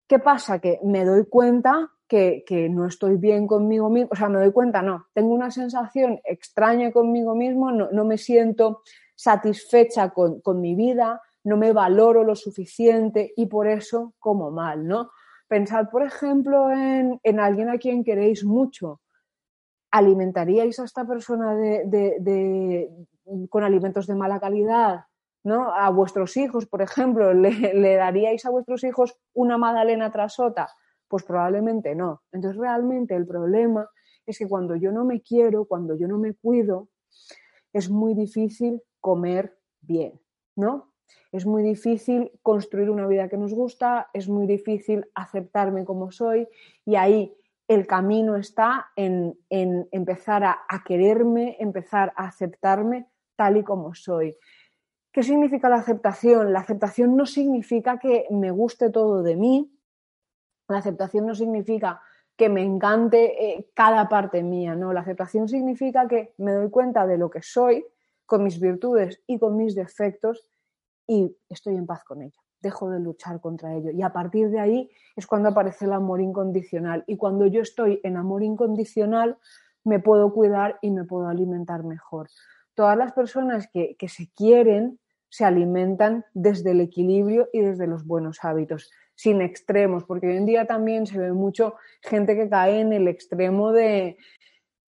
[0.07, 0.59] ¿Qué pasa?
[0.59, 4.81] Que me doy cuenta que, no estoy bien conmigo mismo, o sea, me doy cuenta,
[4.81, 8.81] no, tengo una sensación extraña conmigo mismo, no, me siento
[9.15, 15.11] satisfecha con, mi vida, no me valoro lo suficiente y por eso como mal, ¿no?
[15.47, 19.01] Pensad, por ejemplo, en, en alguien a quien queréis mucho
[19.91, 21.55] ¿alimentaríais a esta persona
[23.49, 25.05] con alimentos de mala calidad?
[25.43, 25.73] ¿no?
[25.73, 30.69] A vuestros hijos, por ejemplo, ¿le, daríais a vuestros hijos una magdalena tras otra?
[31.07, 32.21] Pues probablemente no.
[32.31, 33.89] Entonces, realmente el problema
[34.25, 36.89] es que cuando yo no me quiero, cuando yo no me cuido,
[37.73, 40.19] es muy difícil comer bien,
[40.55, 40.93] ¿no?
[41.31, 46.47] Es muy difícil construir una vida que nos gusta, es muy difícil aceptarme como soy
[46.85, 53.93] y ahí el camino está en, empezar a, quererme, empezar a aceptarme tal y como
[53.93, 54.35] soy.
[55.11, 56.53] ¿Qué significa la aceptación?
[56.53, 59.76] La aceptación no significa que me guste todo de mí,
[60.67, 62.01] la aceptación no significa
[62.35, 67.07] que me encante eh, cada parte mía, no, la aceptación significa que me doy cuenta
[67.07, 67.85] de lo que soy,
[68.25, 70.49] con mis virtudes y con mis defectos
[71.07, 73.91] y estoy en paz con ello dejo de luchar contra ello.
[73.91, 77.03] Y a partir de ahí es cuando aparece el amor incondicional.
[77.07, 79.37] Y cuando yo estoy en amor incondicional,
[79.83, 82.29] me puedo cuidar y me puedo alimentar mejor.
[82.73, 84.99] Todas las personas que, se quieren
[85.29, 90.45] se alimentan desde el equilibrio y desde los buenos hábitos, sin extremos, porque hoy en
[90.45, 94.15] día también se ve mucho gente que cae en el extremo de,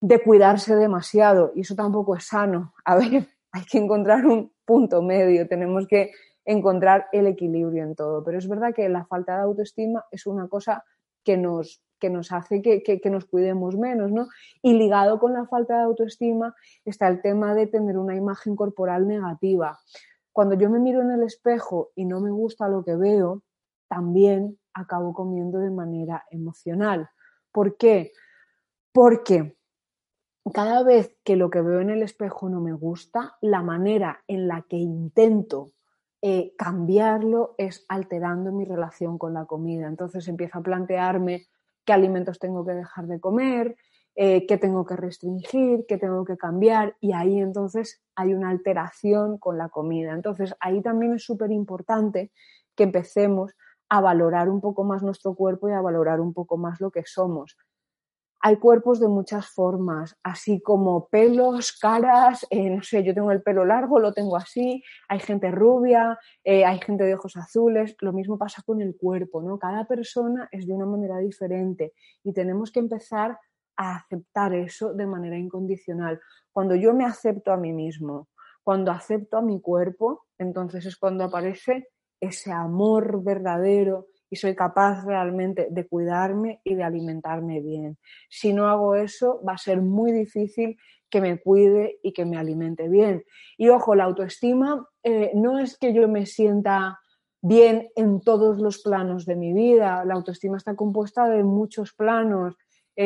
[0.01, 2.73] de cuidarse demasiado y eso tampoco es sano.
[2.85, 6.11] A ver, hay que encontrar un punto medio, tenemos que
[6.45, 8.23] encontrar el equilibrio en todo.
[8.23, 10.83] Pero es verdad que la falta de autoestima es una cosa
[11.23, 14.27] que nos, que nos hace que, que, nos cuidemos menos, ¿no?
[14.61, 19.07] Y ligado con la falta de autoestima está el tema de tener una imagen corporal
[19.07, 19.79] negativa.
[20.31, 23.41] Cuando yo me miro en el espejo y no me gusta lo que veo,
[23.89, 27.09] también acabo comiendo de manera emocional.
[27.51, 28.13] ¿Por qué?
[28.93, 29.57] Porque
[30.53, 34.47] cada vez que lo que veo en el espejo no me gusta, la manera en
[34.47, 35.71] la que intento
[36.21, 39.87] eh, cambiarlo es alterando mi relación con la comida.
[39.87, 41.47] Entonces empiezo a plantearme
[41.85, 43.75] qué alimentos tengo que dejar de comer,
[44.15, 49.37] eh, qué tengo que restringir, qué tengo que cambiar y ahí entonces hay una alteración
[49.37, 50.13] con la comida.
[50.13, 52.31] Entonces ahí también es súper importante
[52.75, 53.55] que empecemos
[53.89, 57.03] a valorar un poco más nuestro cuerpo y a valorar un poco más lo que
[57.05, 57.57] somos
[58.41, 63.41] hay cuerpos de muchas formas, así como pelos, caras, eh, no sé, yo tengo el
[63.41, 68.13] pelo largo, lo tengo así, hay gente rubia, eh, hay gente de ojos azules, lo
[68.13, 69.59] mismo pasa con el cuerpo, ¿no?
[69.59, 73.37] Cada persona es de una manera diferente y tenemos que empezar
[73.75, 76.19] a aceptar eso de manera incondicional.
[76.53, 78.29] Cuando yo me acepto a mí mismo,
[78.63, 85.03] cuando acepto a mi cuerpo, entonces es cuando aparece ese amor verdadero, y soy capaz
[85.05, 87.97] realmente de cuidarme y de alimentarme bien.
[88.29, 90.77] Si no hago eso, va a ser muy difícil
[91.09, 93.23] que me cuide y que me alimente bien.
[93.57, 96.99] Y ojo, la autoestima eh, no es que yo me sienta
[97.41, 100.05] bien en todos los planos de mi vida.
[100.05, 102.55] La autoestima está compuesta de muchos planos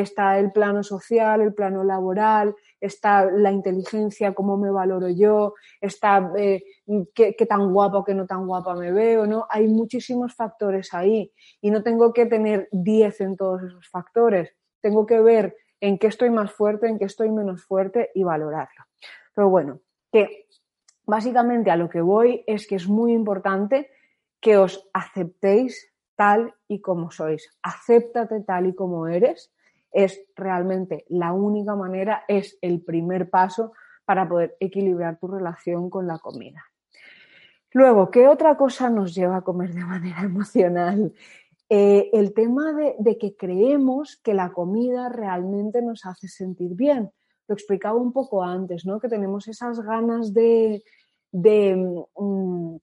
[0.01, 6.32] está el plano social, el plano laboral, está la inteligencia, cómo me valoro yo, está
[6.36, 6.63] eh,
[7.13, 9.45] qué, tan guapa o qué no tan guapa me veo, ¿no?
[9.51, 15.06] Hay muchísimos factores ahí y no tengo que tener 10 en todos esos factores, tengo
[15.06, 18.86] que ver en qué estoy más fuerte, en qué estoy menos fuerte y valorarlo.
[19.36, 19.79] Pero bueno,
[20.12, 20.47] que
[21.06, 23.91] básicamente a lo que voy es que es muy importante
[24.39, 29.53] que os aceptéis tal y como sois, acéptate tal y como eres,
[29.93, 33.73] es realmente la única manera, es el primer paso
[34.06, 36.65] para poder equilibrar tu relación con la comida.
[37.71, 41.13] Luego, ¿qué otra cosa nos lleva a comer de manera emocional?
[41.69, 47.12] Eh, el tema de, que creemos que la comida realmente nos hace sentir bien.
[47.47, 48.99] Lo explicaba un poco antes, ¿no?
[48.99, 50.84] Que tenemos esas ganas de,
[51.32, 51.75] de,
[52.15, 52.75] mm,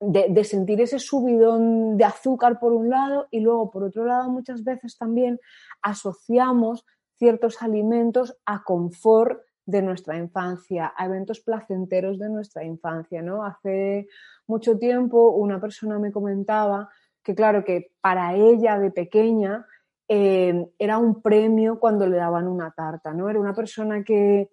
[0.00, 4.62] de, sentir ese subidón de azúcar por un lado y luego por otro lado muchas
[4.62, 5.40] veces también
[5.82, 6.84] asociamos
[7.18, 13.44] ciertos alimentos a confort de nuestra infancia, a eventos placenteros de nuestra infancia, ¿no?
[13.44, 14.06] Hace
[14.46, 16.88] mucho tiempo una persona me comentaba
[17.22, 19.66] que claro que para ella de pequeña
[20.08, 23.28] eh, era un premio cuando le daban una tarta, ¿no?
[23.28, 24.50] Era una persona que,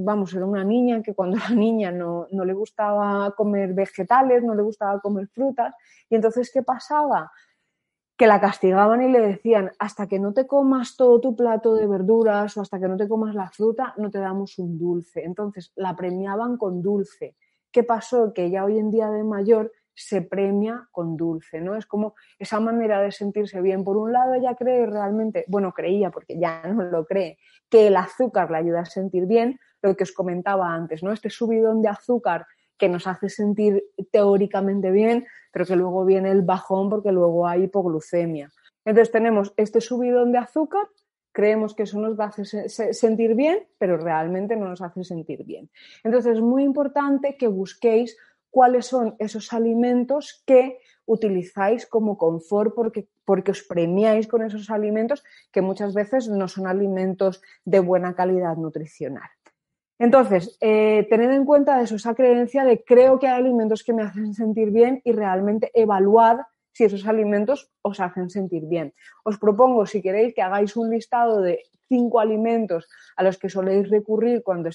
[0.00, 4.54] vamos, era una niña que cuando era niña no, no, le gustaba comer vegetales, no
[4.54, 5.74] le gustaba comer frutas,
[6.08, 7.32] y entonces, ¿qué pasaba?
[8.16, 11.86] Que la castigaban y le decían, hasta que no te comas todo tu plato de
[11.88, 15.24] verduras o hasta que no te comas la fruta, no te damos un dulce.
[15.24, 17.36] Entonces, la premiaban con dulce.
[17.72, 18.32] ¿Qué pasó?
[18.32, 21.76] Que ella hoy en día de mayor se premia con dulce, ¿no?
[21.76, 23.84] Es como esa manera de sentirse bien.
[23.84, 27.96] Por un lado, ella cree realmente, bueno, creía, porque ya no lo cree, que el
[27.96, 31.12] azúcar le ayuda a sentir bien, lo que os comentaba antes, ¿no?
[31.12, 32.46] Este subidón de azúcar
[32.78, 37.64] que nos hace sentir teóricamente bien, pero que luego viene el bajón porque luego hay
[37.64, 38.50] hipoglucemia.
[38.84, 40.88] Entonces tenemos este subidón de azúcar,
[41.30, 45.44] creemos que eso nos va a hacer sentir bien, pero realmente no nos hace sentir
[45.44, 45.70] bien.
[46.02, 48.16] Entonces es muy importante que busquéis
[48.52, 55.24] cuáles son esos alimentos que utilizáis como confort porque, porque os premiáis con esos alimentos
[55.50, 59.28] que muchas veces no son alimentos de buena calidad nutricional.
[59.98, 64.34] Entonces, eh, tened en cuenta esa creencia de creo que hay alimentos que me hacen
[64.34, 66.40] sentir bien y realmente evaluad
[66.72, 68.94] si esos alimentos os hacen sentir bien.
[69.24, 73.90] Os propongo, si queréis, que hagáis un listado de cinco alimentos a los que soléis
[73.90, 74.70] recurrir cuando,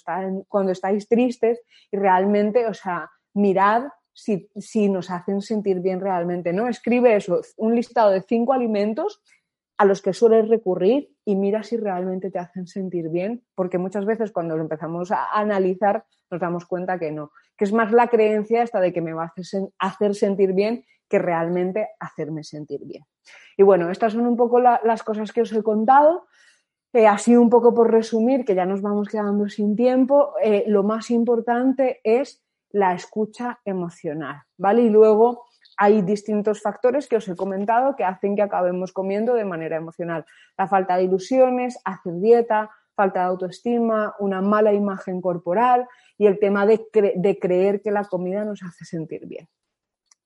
[0.47, 1.59] cuando estáis tristes
[1.91, 6.67] y realmente, o sea, mirad si, nos hacen sentir bien realmente, ¿no?
[6.67, 9.21] Escribe eso, un listado de cinco alimentos
[9.77, 14.05] a los que sueles recurrir y mira si realmente te hacen sentir bien, porque muchas
[14.05, 18.07] veces cuando lo empezamos a analizar nos damos cuenta que no, que es más la
[18.07, 23.03] creencia esta de que me va a hacer sentir bien que realmente hacerme sentir bien.
[23.55, 26.25] Y bueno, estas son un poco las cosas que os he contado.
[26.93, 30.83] Eh, así un poco por resumir, que ya nos vamos quedando sin tiempo, eh, lo
[30.83, 34.83] más importante es la escucha emocional, ¿vale?
[34.83, 35.45] Y luego
[35.77, 40.25] hay distintos factores que os he comentado que hacen que acabemos comiendo de manera emocional.
[40.57, 46.39] La falta de ilusiones, hacer dieta, falta de autoestima, una mala imagen corporal y el
[46.39, 46.83] tema de,
[47.15, 49.47] de creer que la comida nos hace sentir bien.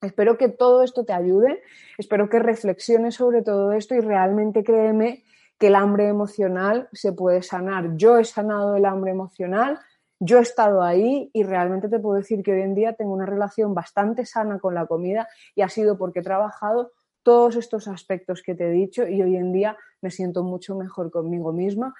[0.00, 1.62] Espero que todo esto te ayude,
[1.96, 5.22] espero que reflexiones sobre todo esto y realmente créeme
[5.58, 7.96] que el hambre emocional se puede sanar.
[7.96, 9.78] Yo he sanado el hambre emocional
[10.24, 13.26] yo he estado ahí y realmente te puedo decir que hoy en día tengo una
[13.26, 16.92] relación bastante sana con la comida y ha sido porque he trabajado
[17.24, 21.10] todos estos aspectos que te he dicho y hoy en día me siento mucho mejor
[21.10, 21.92] conmigo misma.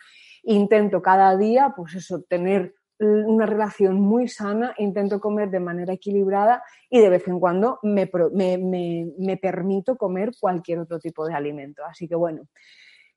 [0.45, 6.63] Intento cada día, pues eso, tener una relación muy sana, intento comer de manera equilibrada
[6.89, 8.09] y de vez en cuando me,
[9.19, 11.85] me permito comer cualquier otro tipo de alimento.
[11.85, 12.43] Así que bueno,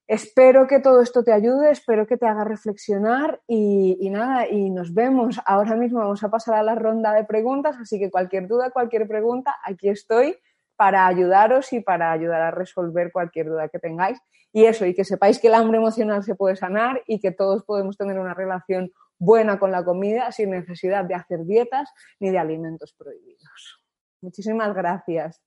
[0.08, 4.94] Espero que todo esto te ayude, espero que te haga reflexionar y, nada, y nos
[4.94, 5.40] vemos.
[5.48, 9.08] Ahora mismo vamos a pasar a la ronda de preguntas, así que cualquier duda, cualquier
[9.08, 10.38] pregunta, aquí estoy
[10.76, 14.20] para ayudaros y para ayudar a resolver cualquier duda que tengáis.
[14.54, 17.64] Y eso, y que sepáis que el hambre emocional se puede sanar y que todos
[17.64, 21.90] podemos tener una relación buena con la comida sin necesidad de hacer dietas
[22.20, 23.82] ni de alimentos prohibidos.
[24.22, 25.42] Muchísimas gracias.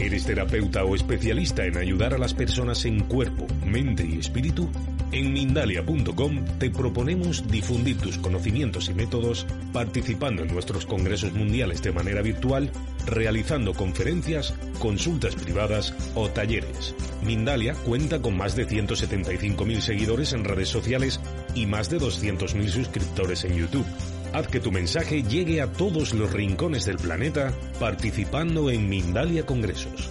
[0.00, 4.70] ¿Eres terapeuta o especialista en ayudar a las personas en cuerpo, mente y espíritu?
[5.12, 11.92] En Mindalia.com te proponemos difundir tus conocimientos y métodos participando en nuestros congresos mundiales de
[11.92, 12.70] manera virtual,
[13.04, 16.94] realizando conferencias, consultas privadas o talleres.
[17.22, 21.20] Mindalia cuenta con más de 175.000 seguidores en redes sociales
[21.54, 23.86] y más de 200.000 suscriptores en YouTube.
[24.32, 27.50] Haz que tu mensaje llegue a todos los rincones del planeta
[27.80, 30.08] participando en Mindalia Congresos.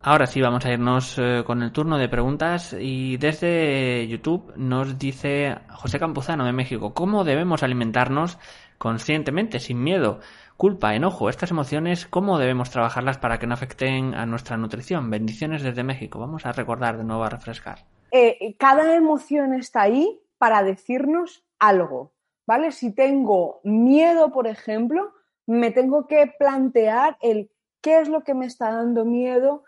[0.00, 4.96] Ahora sí, vamos a irnos eh, con el turno de preguntas y desde YouTube nos
[4.96, 8.38] dice José Campuzano de México, ¿cómo debemos alimentarnos
[8.78, 10.20] conscientemente, sin miedo,
[10.56, 15.10] culpa, enojo, estas emociones, cómo debemos trabajarlas para que no afecten a nuestra nutrición?
[15.10, 16.20] Bendiciones desde México.
[16.20, 17.86] Vamos a recordar de nuevo a refrescar.
[18.12, 22.12] Eh, cada emoción está ahí para decirnos algo,
[22.46, 22.72] ¿vale?
[22.72, 25.12] Si tengo miedo, por ejemplo,
[25.46, 29.64] me tengo que plantear el qué es lo que me está dando miedo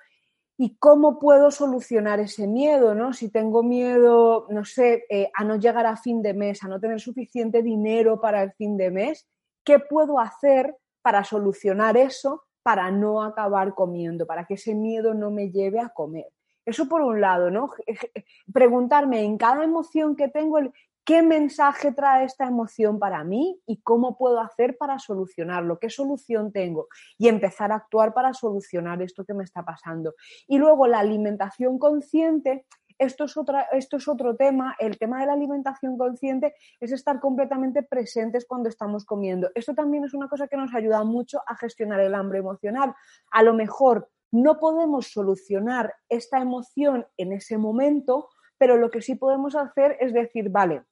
[0.59, 3.13] y cómo puedo solucionar ese miedo, ¿no?
[3.13, 6.81] Si tengo miedo, no sé, eh, a no llegar a fin de mes, a no
[6.81, 9.29] tener suficiente dinero para el fin de mes,
[9.65, 15.31] ¿qué puedo hacer para solucionar eso, para no acabar comiendo, para que ese miedo no
[15.31, 16.33] me lleve a comer?
[16.67, 17.71] Eso por un lado, ¿no?
[18.53, 20.59] Preguntarme en cada emoción que tengo,
[21.05, 26.53] qué mensaje trae esta emoción para mí y cómo puedo hacer para solucionarlo, qué solución
[26.53, 30.17] tengo y empezar a actuar para solucionar esto que me está pasando.
[30.49, 32.67] Y luego la alimentación consciente.
[32.99, 33.35] Esto es,
[33.73, 34.75] esto es otro tema.
[34.81, 39.51] El tema de la alimentación consciente es estar completamente presentes cuando estamos comiendo.
[39.55, 42.95] Esto también es una cosa que nos ayuda mucho a gestionar el hambre emocional.
[43.31, 49.15] A lo mejor no podemos solucionar esta emoción en ese momento, pero lo que sí
[49.15, 50.83] podemos hacer es decir, vale,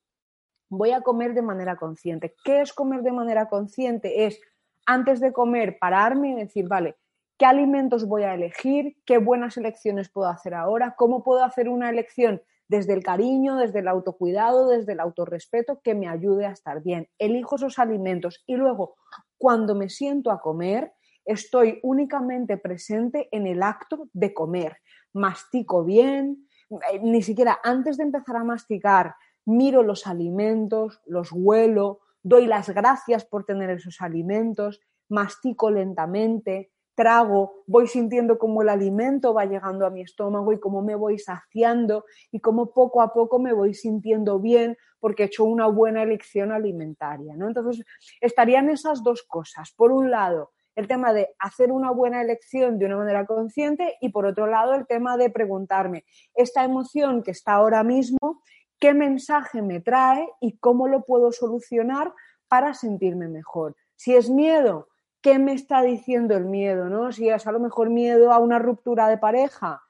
[0.71, 2.35] voy a comer de manera consciente.
[2.45, 4.27] ¿Qué es comer de manera consciente?
[4.27, 4.41] Es
[4.87, 6.97] antes de comer pararme y decir, vale,
[7.39, 8.97] ¿qué alimentos voy a elegir?
[9.05, 10.95] ¿Qué buenas elecciones puedo hacer ahora?
[10.97, 15.95] ¿Cómo puedo hacer una elección desde el cariño, desde el autocuidado, desde el autorrespeto que
[15.95, 17.09] me ayude a estar bien?
[17.19, 18.97] Elijo esos alimentos y luego,
[19.39, 20.93] cuando me siento a comer,
[21.25, 24.79] estoy únicamente presente en el acto de comer.
[25.13, 29.15] Mastico bien, eh, ni siquiera antes de empezar a masticar,
[29.45, 37.65] miro los alimentos, los huelo, doy las gracias por tener esos alimentos, mastico lentamente, trago,
[37.67, 42.05] voy sintiendo cómo el alimento va llegando a mi estómago y cómo me voy saciando
[42.31, 46.53] y cómo poco a poco me voy sintiendo bien porque he hecho una buena elección
[46.53, 47.37] alimentaria.
[47.37, 47.49] ¿no?
[47.49, 47.85] Entonces,
[48.21, 49.73] estarían esas dos cosas.
[49.73, 54.09] Por un lado, el tema de hacer una buena elección de una manera consciente y
[54.09, 56.05] por otro lado el tema de preguntarme,
[56.35, 58.43] esta emoción que está ahora mismo,
[58.81, 62.13] ¿qué mensaje me trae y cómo lo puedo solucionar
[62.49, 63.77] para sentirme mejor?
[63.97, 64.89] Si es miedo,
[65.23, 66.89] ¿qué me está diciendo el miedo?
[66.89, 67.13] ¿no?
[67.13, 69.84] Si es a lo mejor miedo a una ruptura de pareja,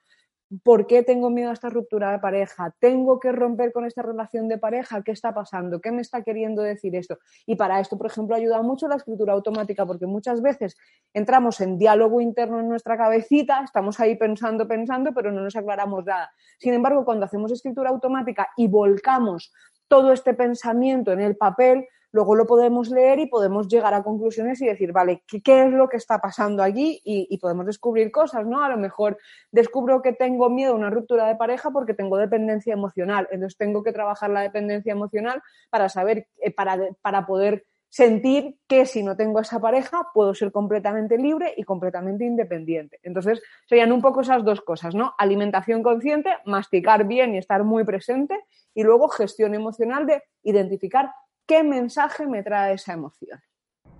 [0.62, 2.74] ¿Por qué tengo miedo a esta ruptura de pareja?
[2.78, 5.02] ¿Tengo que romper con esta relación de pareja?
[5.02, 5.80] ¿Qué está pasando?
[5.80, 7.18] ¿Qué me está queriendo decir esto?
[7.46, 10.76] Y para esto, por ejemplo, ayuda mucho la escritura automática porque muchas veces
[11.12, 16.04] entramos en diálogo interno en nuestra cabecita, estamos ahí pensando, pensando, pero no nos aclaramos
[16.04, 16.30] nada.
[16.58, 19.52] Sin embargo, cuando hacemos escritura automática y volcamos
[19.88, 24.62] todo este pensamiento en el papel, luego lo podemos leer y podemos llegar a conclusiones
[24.62, 27.00] y decir, vale, ¿qué, es lo que está pasando allí?
[27.04, 28.62] Y, podemos descubrir cosas, ¿no?
[28.62, 29.18] A lo mejor
[29.50, 33.26] descubro que tengo miedo a una ruptura de pareja porque tengo dependencia emocional.
[33.32, 38.86] Entonces tengo que trabajar la dependencia emocional para saber, eh, para, para poder sentir que
[38.86, 43.00] si no tengo esa pareja puedo ser completamente libre y completamente independiente.
[43.02, 45.14] Entonces, serían un poco esas dos cosas, ¿no?
[45.18, 48.38] Alimentación consciente, masticar bien y estar muy presente
[48.72, 51.10] y luego gestión emocional de identificar
[51.46, 53.40] qué mensaje me trae esa emoción.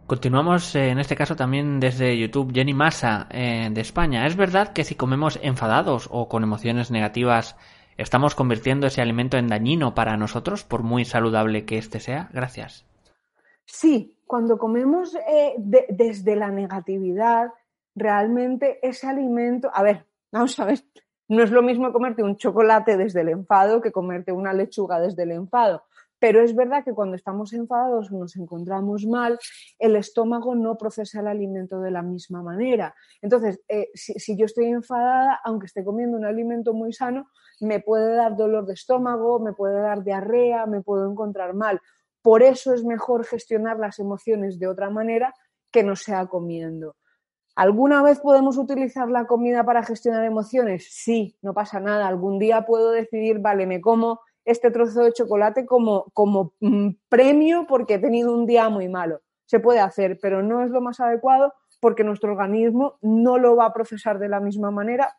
[0.06, 2.52] Continuamos eh, en este caso también desde YouTube.
[2.52, 4.26] Jenny Massa eh, de España.
[4.26, 7.56] ¿Es verdad que si comemos enfadados o con emociones negativas
[7.96, 12.28] estamos convirtiendo ese alimento en dañino para nosotros, por muy saludable que éste sea?
[12.32, 12.84] Gracias.
[13.64, 17.50] Sí, cuando comemos eh, desde la negatividad,
[17.94, 20.80] realmente ese alimento, a ver, vamos a ver,
[21.28, 25.22] no es lo mismo comerte un chocolate desde el enfado que comerte una lechuga desde
[25.22, 25.84] el enfado.
[26.24, 29.38] Pero es verdad que cuando estamos enfadados o nos encontramos mal,
[29.78, 32.94] el estómago no procesa el alimento de la misma manera.
[33.20, 37.28] Entonces, eh, si, yo estoy enfadada, aunque esté comiendo un alimento muy sano,
[37.60, 41.78] me puede dar dolor de estómago, me puede dar diarrea, me puedo encontrar mal.
[42.22, 45.34] Por eso es mejor gestionar las emociones de otra manera
[45.70, 46.96] que no sea comiendo.
[47.54, 50.88] ¿Alguna vez podemos utilizar la comida para gestionar emociones?
[50.90, 52.08] Sí, no pasa nada.
[52.08, 57.66] Algún día puedo decidir, vale, me como este trozo de chocolate como, como mm, premio
[57.66, 59.20] porque he tenido un día muy malo.
[59.46, 63.66] Se puede hacer, pero no es lo más adecuado porque nuestro organismo no lo va
[63.66, 65.16] a procesar de la misma manera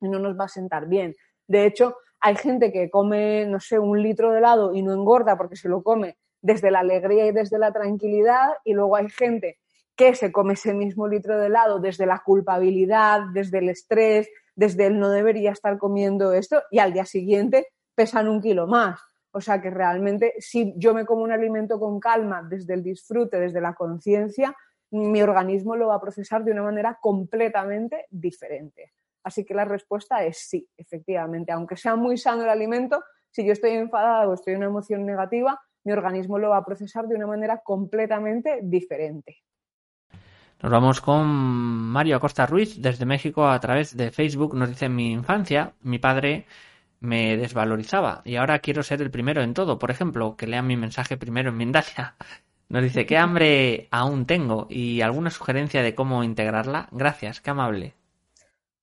[0.00, 1.14] y no nos va a sentar bien.
[1.46, 5.36] De hecho, hay gente que come, no sé, un litro de helado y no engorda
[5.36, 9.58] porque se lo come desde la alegría y desde la tranquilidad y luego hay gente
[9.96, 14.86] que se come ese mismo litro de helado desde la culpabilidad, desde el estrés, desde
[14.86, 19.00] el no debería estar comiendo esto y al día siguiente pesan un kilo más.
[19.32, 23.40] O sea que realmente si yo me como un alimento con calma, desde el disfrute,
[23.40, 24.54] desde la conciencia,
[24.90, 28.92] mi organismo lo va a procesar de una manera completamente diferente.
[29.24, 31.50] Así que la respuesta es sí, efectivamente.
[31.50, 35.04] Aunque sea muy sano el alimento, si yo estoy enfadada o estoy en una emoción
[35.04, 39.38] negativa, mi organismo lo va a procesar de una manera completamente diferente.
[40.62, 44.54] Nos vamos con Mario Acosta Ruiz desde México a través de Facebook.
[44.54, 46.46] Nos dice mi infancia, mi padre
[47.00, 49.78] me desvalorizaba y ahora quiero ser el primero en todo.
[49.78, 52.14] Por ejemplo, que lean mi mensaje primero en Mindalia.
[52.68, 54.66] Nos dice, ¿qué hambre aún tengo?
[54.68, 56.88] ¿Y alguna sugerencia de cómo integrarla?
[56.90, 57.94] Gracias, qué amable.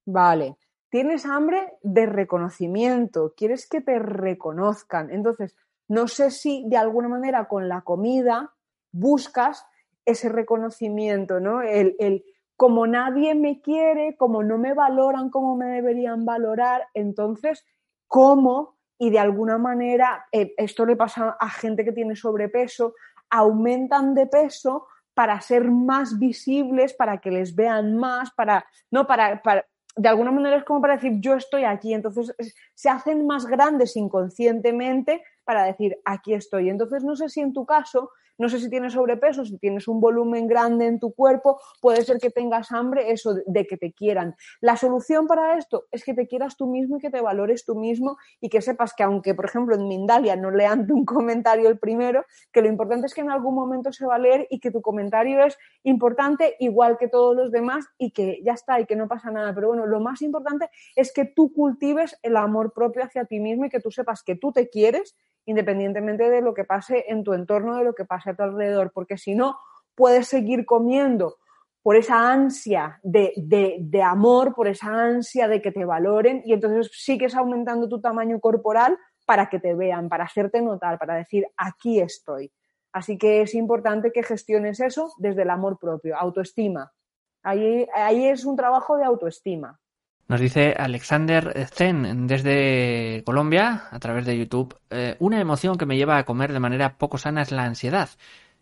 [0.05, 0.55] Vale.
[0.89, 5.09] Tienes hambre de reconocimiento, quieres que te reconozcan.
[5.09, 5.55] Entonces,
[5.87, 8.53] no sé si de alguna manera con la comida
[8.91, 9.65] buscas
[10.05, 11.61] ese reconocimiento, ¿no?
[11.61, 12.23] El, el,
[12.55, 17.65] como nadie me quiere, como no me valoran como me deberían valorar, entonces,
[18.13, 18.77] ¿cómo?
[18.99, 22.93] Y de alguna manera, eh, esto le pasa a gente que tiene sobrepeso,
[23.31, 24.85] aumentan de peso
[25.15, 30.29] para ser más visibles, para que les vean más, para, no, para, para de alguna
[30.29, 32.35] manera es como para decir yo estoy aquí, entonces
[32.75, 36.69] se hacen más grandes inconscientemente para decir aquí estoy.
[36.69, 39.99] Entonces no sé si en tu caso no sé si tienes sobrepeso, si tienes un
[39.99, 44.35] volumen grande en tu cuerpo, puede ser que tengas hambre, eso de que te quieran.
[44.61, 47.75] La solución para esto es que te quieras tú mismo y que te valores tú
[47.75, 51.79] mismo y que sepas que aunque, por ejemplo, en Mindalia no lean un comentario el
[51.79, 54.71] primero, que lo importante es que en algún momento se va a leer y que
[54.71, 58.95] tu comentario es importante igual que todos los demás y que ya está y que
[58.95, 59.53] no pasa nada.
[59.53, 63.65] Pero bueno, lo más importante es que tú cultives el amor propio hacia ti mismo
[63.65, 65.15] y que tú sepas que tú te quieres
[65.45, 68.91] independientemente de lo que pase en tu entorno, de lo que pase a tu alrededor,
[68.93, 69.57] porque si no,
[69.95, 71.37] puedes seguir comiendo
[71.81, 76.89] por esa ansia de, de, amor, por esa ansia de que te valoren y entonces
[76.93, 81.99] sigues aumentando tu tamaño corporal para que te vean, para hacerte notar, para decir, aquí
[81.99, 82.51] estoy.
[82.93, 86.93] Así que es importante que gestiones eso desde el amor propio, autoestima.
[87.41, 89.79] Ahí, ahí es un trabajo de autoestima.
[90.27, 95.97] Nos dice Alexander Zen desde Colombia, a través de YouTube, eh, una emoción que me
[95.97, 98.09] lleva a comer de manera poco sana es la ansiedad.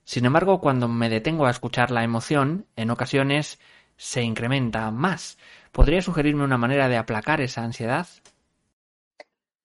[0.03, 3.59] Sin embargo, cuando me detengo a escuchar la emoción, en ocasiones
[3.95, 5.37] se incrementa más.
[5.71, 8.07] ¿Podría sugerirme una manera de aplacar esa ansiedad?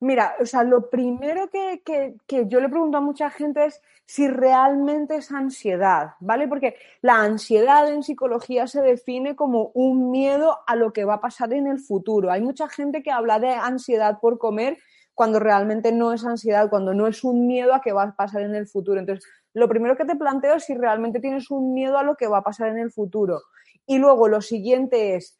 [0.00, 5.16] Mira, o sea, lo primero que, yo le pregunto a mucha gente es si realmente
[5.16, 6.46] es ansiedad, ¿vale?
[6.48, 11.20] Porque la ansiedad en psicología se define como un miedo a lo que va a
[11.20, 12.30] pasar en el futuro.
[12.30, 14.78] Hay mucha gente que habla de ansiedad por comer
[15.14, 18.42] cuando realmente no es ansiedad, cuando no es un miedo a que va a pasar
[18.42, 19.00] en el futuro.
[19.00, 22.26] Entonces, lo primero que te planteo es si realmente tienes un miedo a lo que
[22.26, 23.40] va a pasar en el futuro.
[23.86, 25.38] Y luego lo siguiente es,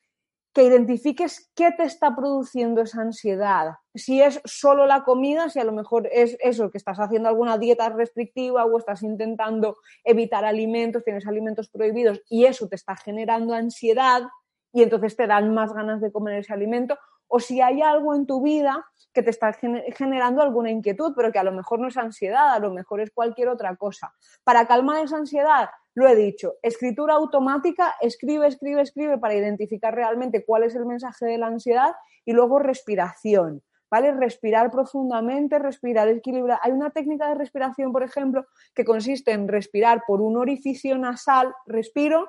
[0.56, 3.74] que identifiques qué te está produciendo esa ansiedad.
[3.94, 7.58] Si es solo la comida, si a lo mejor es eso, que estás haciendo alguna
[7.58, 13.52] dieta restrictiva o estás intentando evitar alimentos, tienes alimentos prohibidos y eso te está generando
[13.52, 14.22] ansiedad
[14.72, 16.96] y entonces te dan más ganas de comer ese alimento.
[17.28, 18.82] O si hay algo en tu vida
[19.12, 22.60] que te está generando alguna inquietud, pero que a lo mejor no es ansiedad, a
[22.60, 24.14] lo mejor es cualquier otra cosa.
[24.42, 30.44] Para calmar esa ansiedad, lo he dicho, escritura automática, escribe, escribe, escribe para identificar realmente
[30.44, 31.94] cuál es el mensaje de la ansiedad
[32.26, 34.12] y luego respiración, ¿vale?
[34.12, 36.60] Respirar profundamente, respirar equilibrado.
[36.62, 38.44] Hay una técnica de respiración, por ejemplo,
[38.74, 42.28] que consiste en respirar por un orificio nasal, respiro,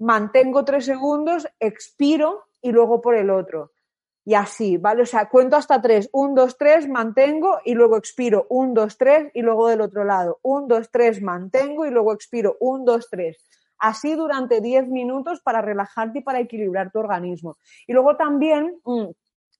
[0.00, 3.70] mantengo tres segundos, expiro y luego por el otro
[4.24, 5.02] y así, ¿vale?
[5.02, 6.10] O sea, cuento hasta tres.
[6.12, 8.46] Un, dos, tres, mantengo y luego expiro.
[8.50, 10.38] Un, dos, tres y luego del otro lado.
[10.42, 12.56] Un, dos, tres, mantengo y luego expiro.
[12.60, 13.48] Un, dos, tres.
[13.78, 17.56] Así durante diez minutos para relajarte y para equilibrar tu organismo.
[17.86, 19.06] Y luego también, mm,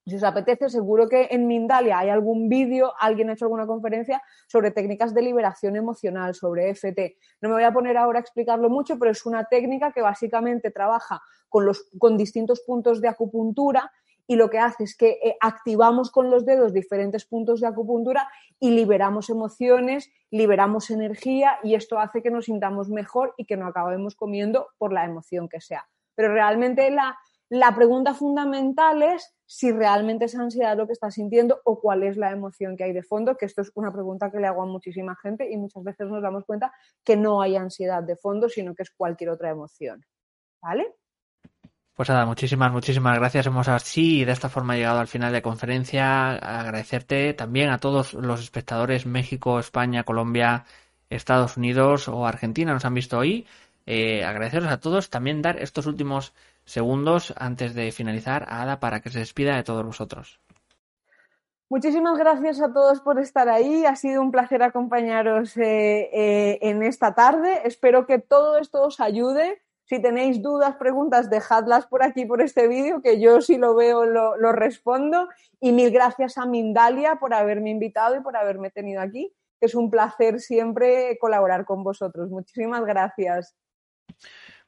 [0.07, 4.23] si os apetece, seguro que en Mindalia hay algún vídeo, alguien ha hecho alguna conferencia
[4.47, 7.17] sobre técnicas de liberación emocional, sobre FT.
[7.41, 10.71] No me voy a poner ahora a explicarlo mucho, pero es una técnica que básicamente
[10.71, 13.91] trabaja con, los, con distintos puntos de acupuntura
[14.31, 18.31] y lo que hace es que eh, activamos con los dedos diferentes puntos de acupuntura
[18.61, 23.66] y liberamos emociones, liberamos energía y esto hace que nos sintamos mejor y que no
[23.66, 25.89] acabemos comiendo por la emoción que sea.
[26.14, 27.18] Pero realmente la,
[27.49, 32.16] la pregunta fundamental es si realmente es ansiedad lo que estás sintiendo o cuál es
[32.16, 34.66] la emoción que hay de fondo, que esto es una pregunta que le hago a
[34.66, 36.72] muchísima gente y muchas veces nos damos cuenta
[37.03, 40.05] que no hay ansiedad de fondo, sino que es cualquier otra emoción.
[40.62, 41.00] ¿Vale?
[42.01, 43.45] Pues nada, muchísimas, muchísimas gracias.
[43.45, 46.31] Hemos así de esta forma llegado al final de conferencia.
[46.31, 50.65] Agradecerte también a todos los espectadores México, España, Colombia,
[51.11, 53.47] Estados Unidos o Argentina nos han visto hoy.
[53.85, 55.11] Eh, agradeceros a todos.
[55.11, 56.33] También dar estos últimos
[56.65, 60.41] segundos antes de finalizar a Ada para que se despida de todos vosotros.
[61.69, 63.85] Muchísimas gracias a todos por estar ahí.
[63.85, 67.61] Ha sido un placer acompañaros eh, eh, en esta tarde.
[67.67, 72.68] Espero que todo esto os ayude si tenéis dudas, preguntas, dejadlas por aquí, por este
[72.68, 75.28] vídeo, que yo si lo veo lo, respondo.
[75.61, 79.34] Y mil gracias a Mindalia por haberme invitado y por haberme tenido aquí.
[79.61, 82.30] Es un placer siempre colaborar con vosotros.
[82.30, 83.57] Muchísimas gracias.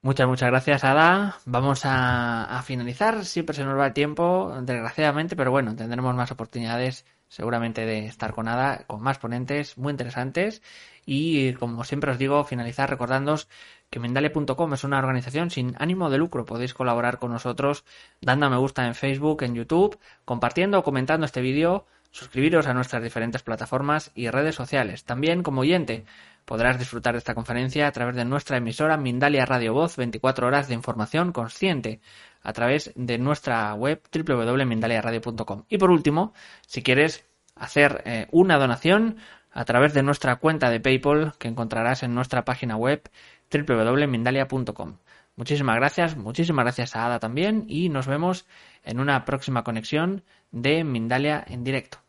[0.01, 1.37] Muchas, muchas gracias, Ada.
[1.45, 3.25] Vamos a, finalizar.
[3.25, 8.35] Siempre se nos va el tiempo, desgraciadamente, pero bueno, tendremos más oportunidades seguramente de estar
[8.35, 10.61] con Ada, con más ponentes muy interesantes.
[11.07, 13.49] Y como siempre os digo, finalizar recordándoos
[13.89, 16.45] que Mendalia.com es una organización sin ánimo de lucro.
[16.45, 17.85] Podéis colaborar con nosotros
[18.21, 22.75] dando a me gusta en Facebook, en YouTube, compartiendo o comentando este vídeo, suscribiros a
[22.75, 25.05] nuestras diferentes plataformas y redes sociales.
[25.05, 26.05] También como oyente
[26.45, 30.69] podrás disfrutar de esta conferencia a través de nuestra emisora Mindalia Radio Voz 24 horas
[30.69, 32.01] de información consciente
[32.43, 35.65] a través de nuestra web www.mindaliaradio.com.
[35.69, 36.35] Y por último,
[36.67, 37.25] si quieres
[37.57, 39.17] hacer eh, una donación
[39.53, 43.03] a través de nuestra cuenta de PayPal que encontrarás en nuestra página web
[43.51, 44.97] www.mindalia.com.
[45.37, 48.47] Muchísimas gracias, muchísimas gracias a Ada también y nos vemos
[48.85, 52.02] en una próxima conexión de Mindalia en directo.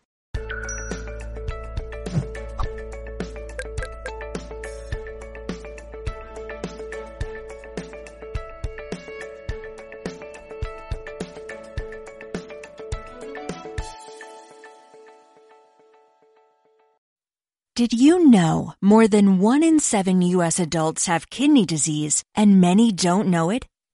[17.75, 20.59] Did you know more than one in seven U.S.
[20.59, 23.65] adults have kidney disease and many don't know it?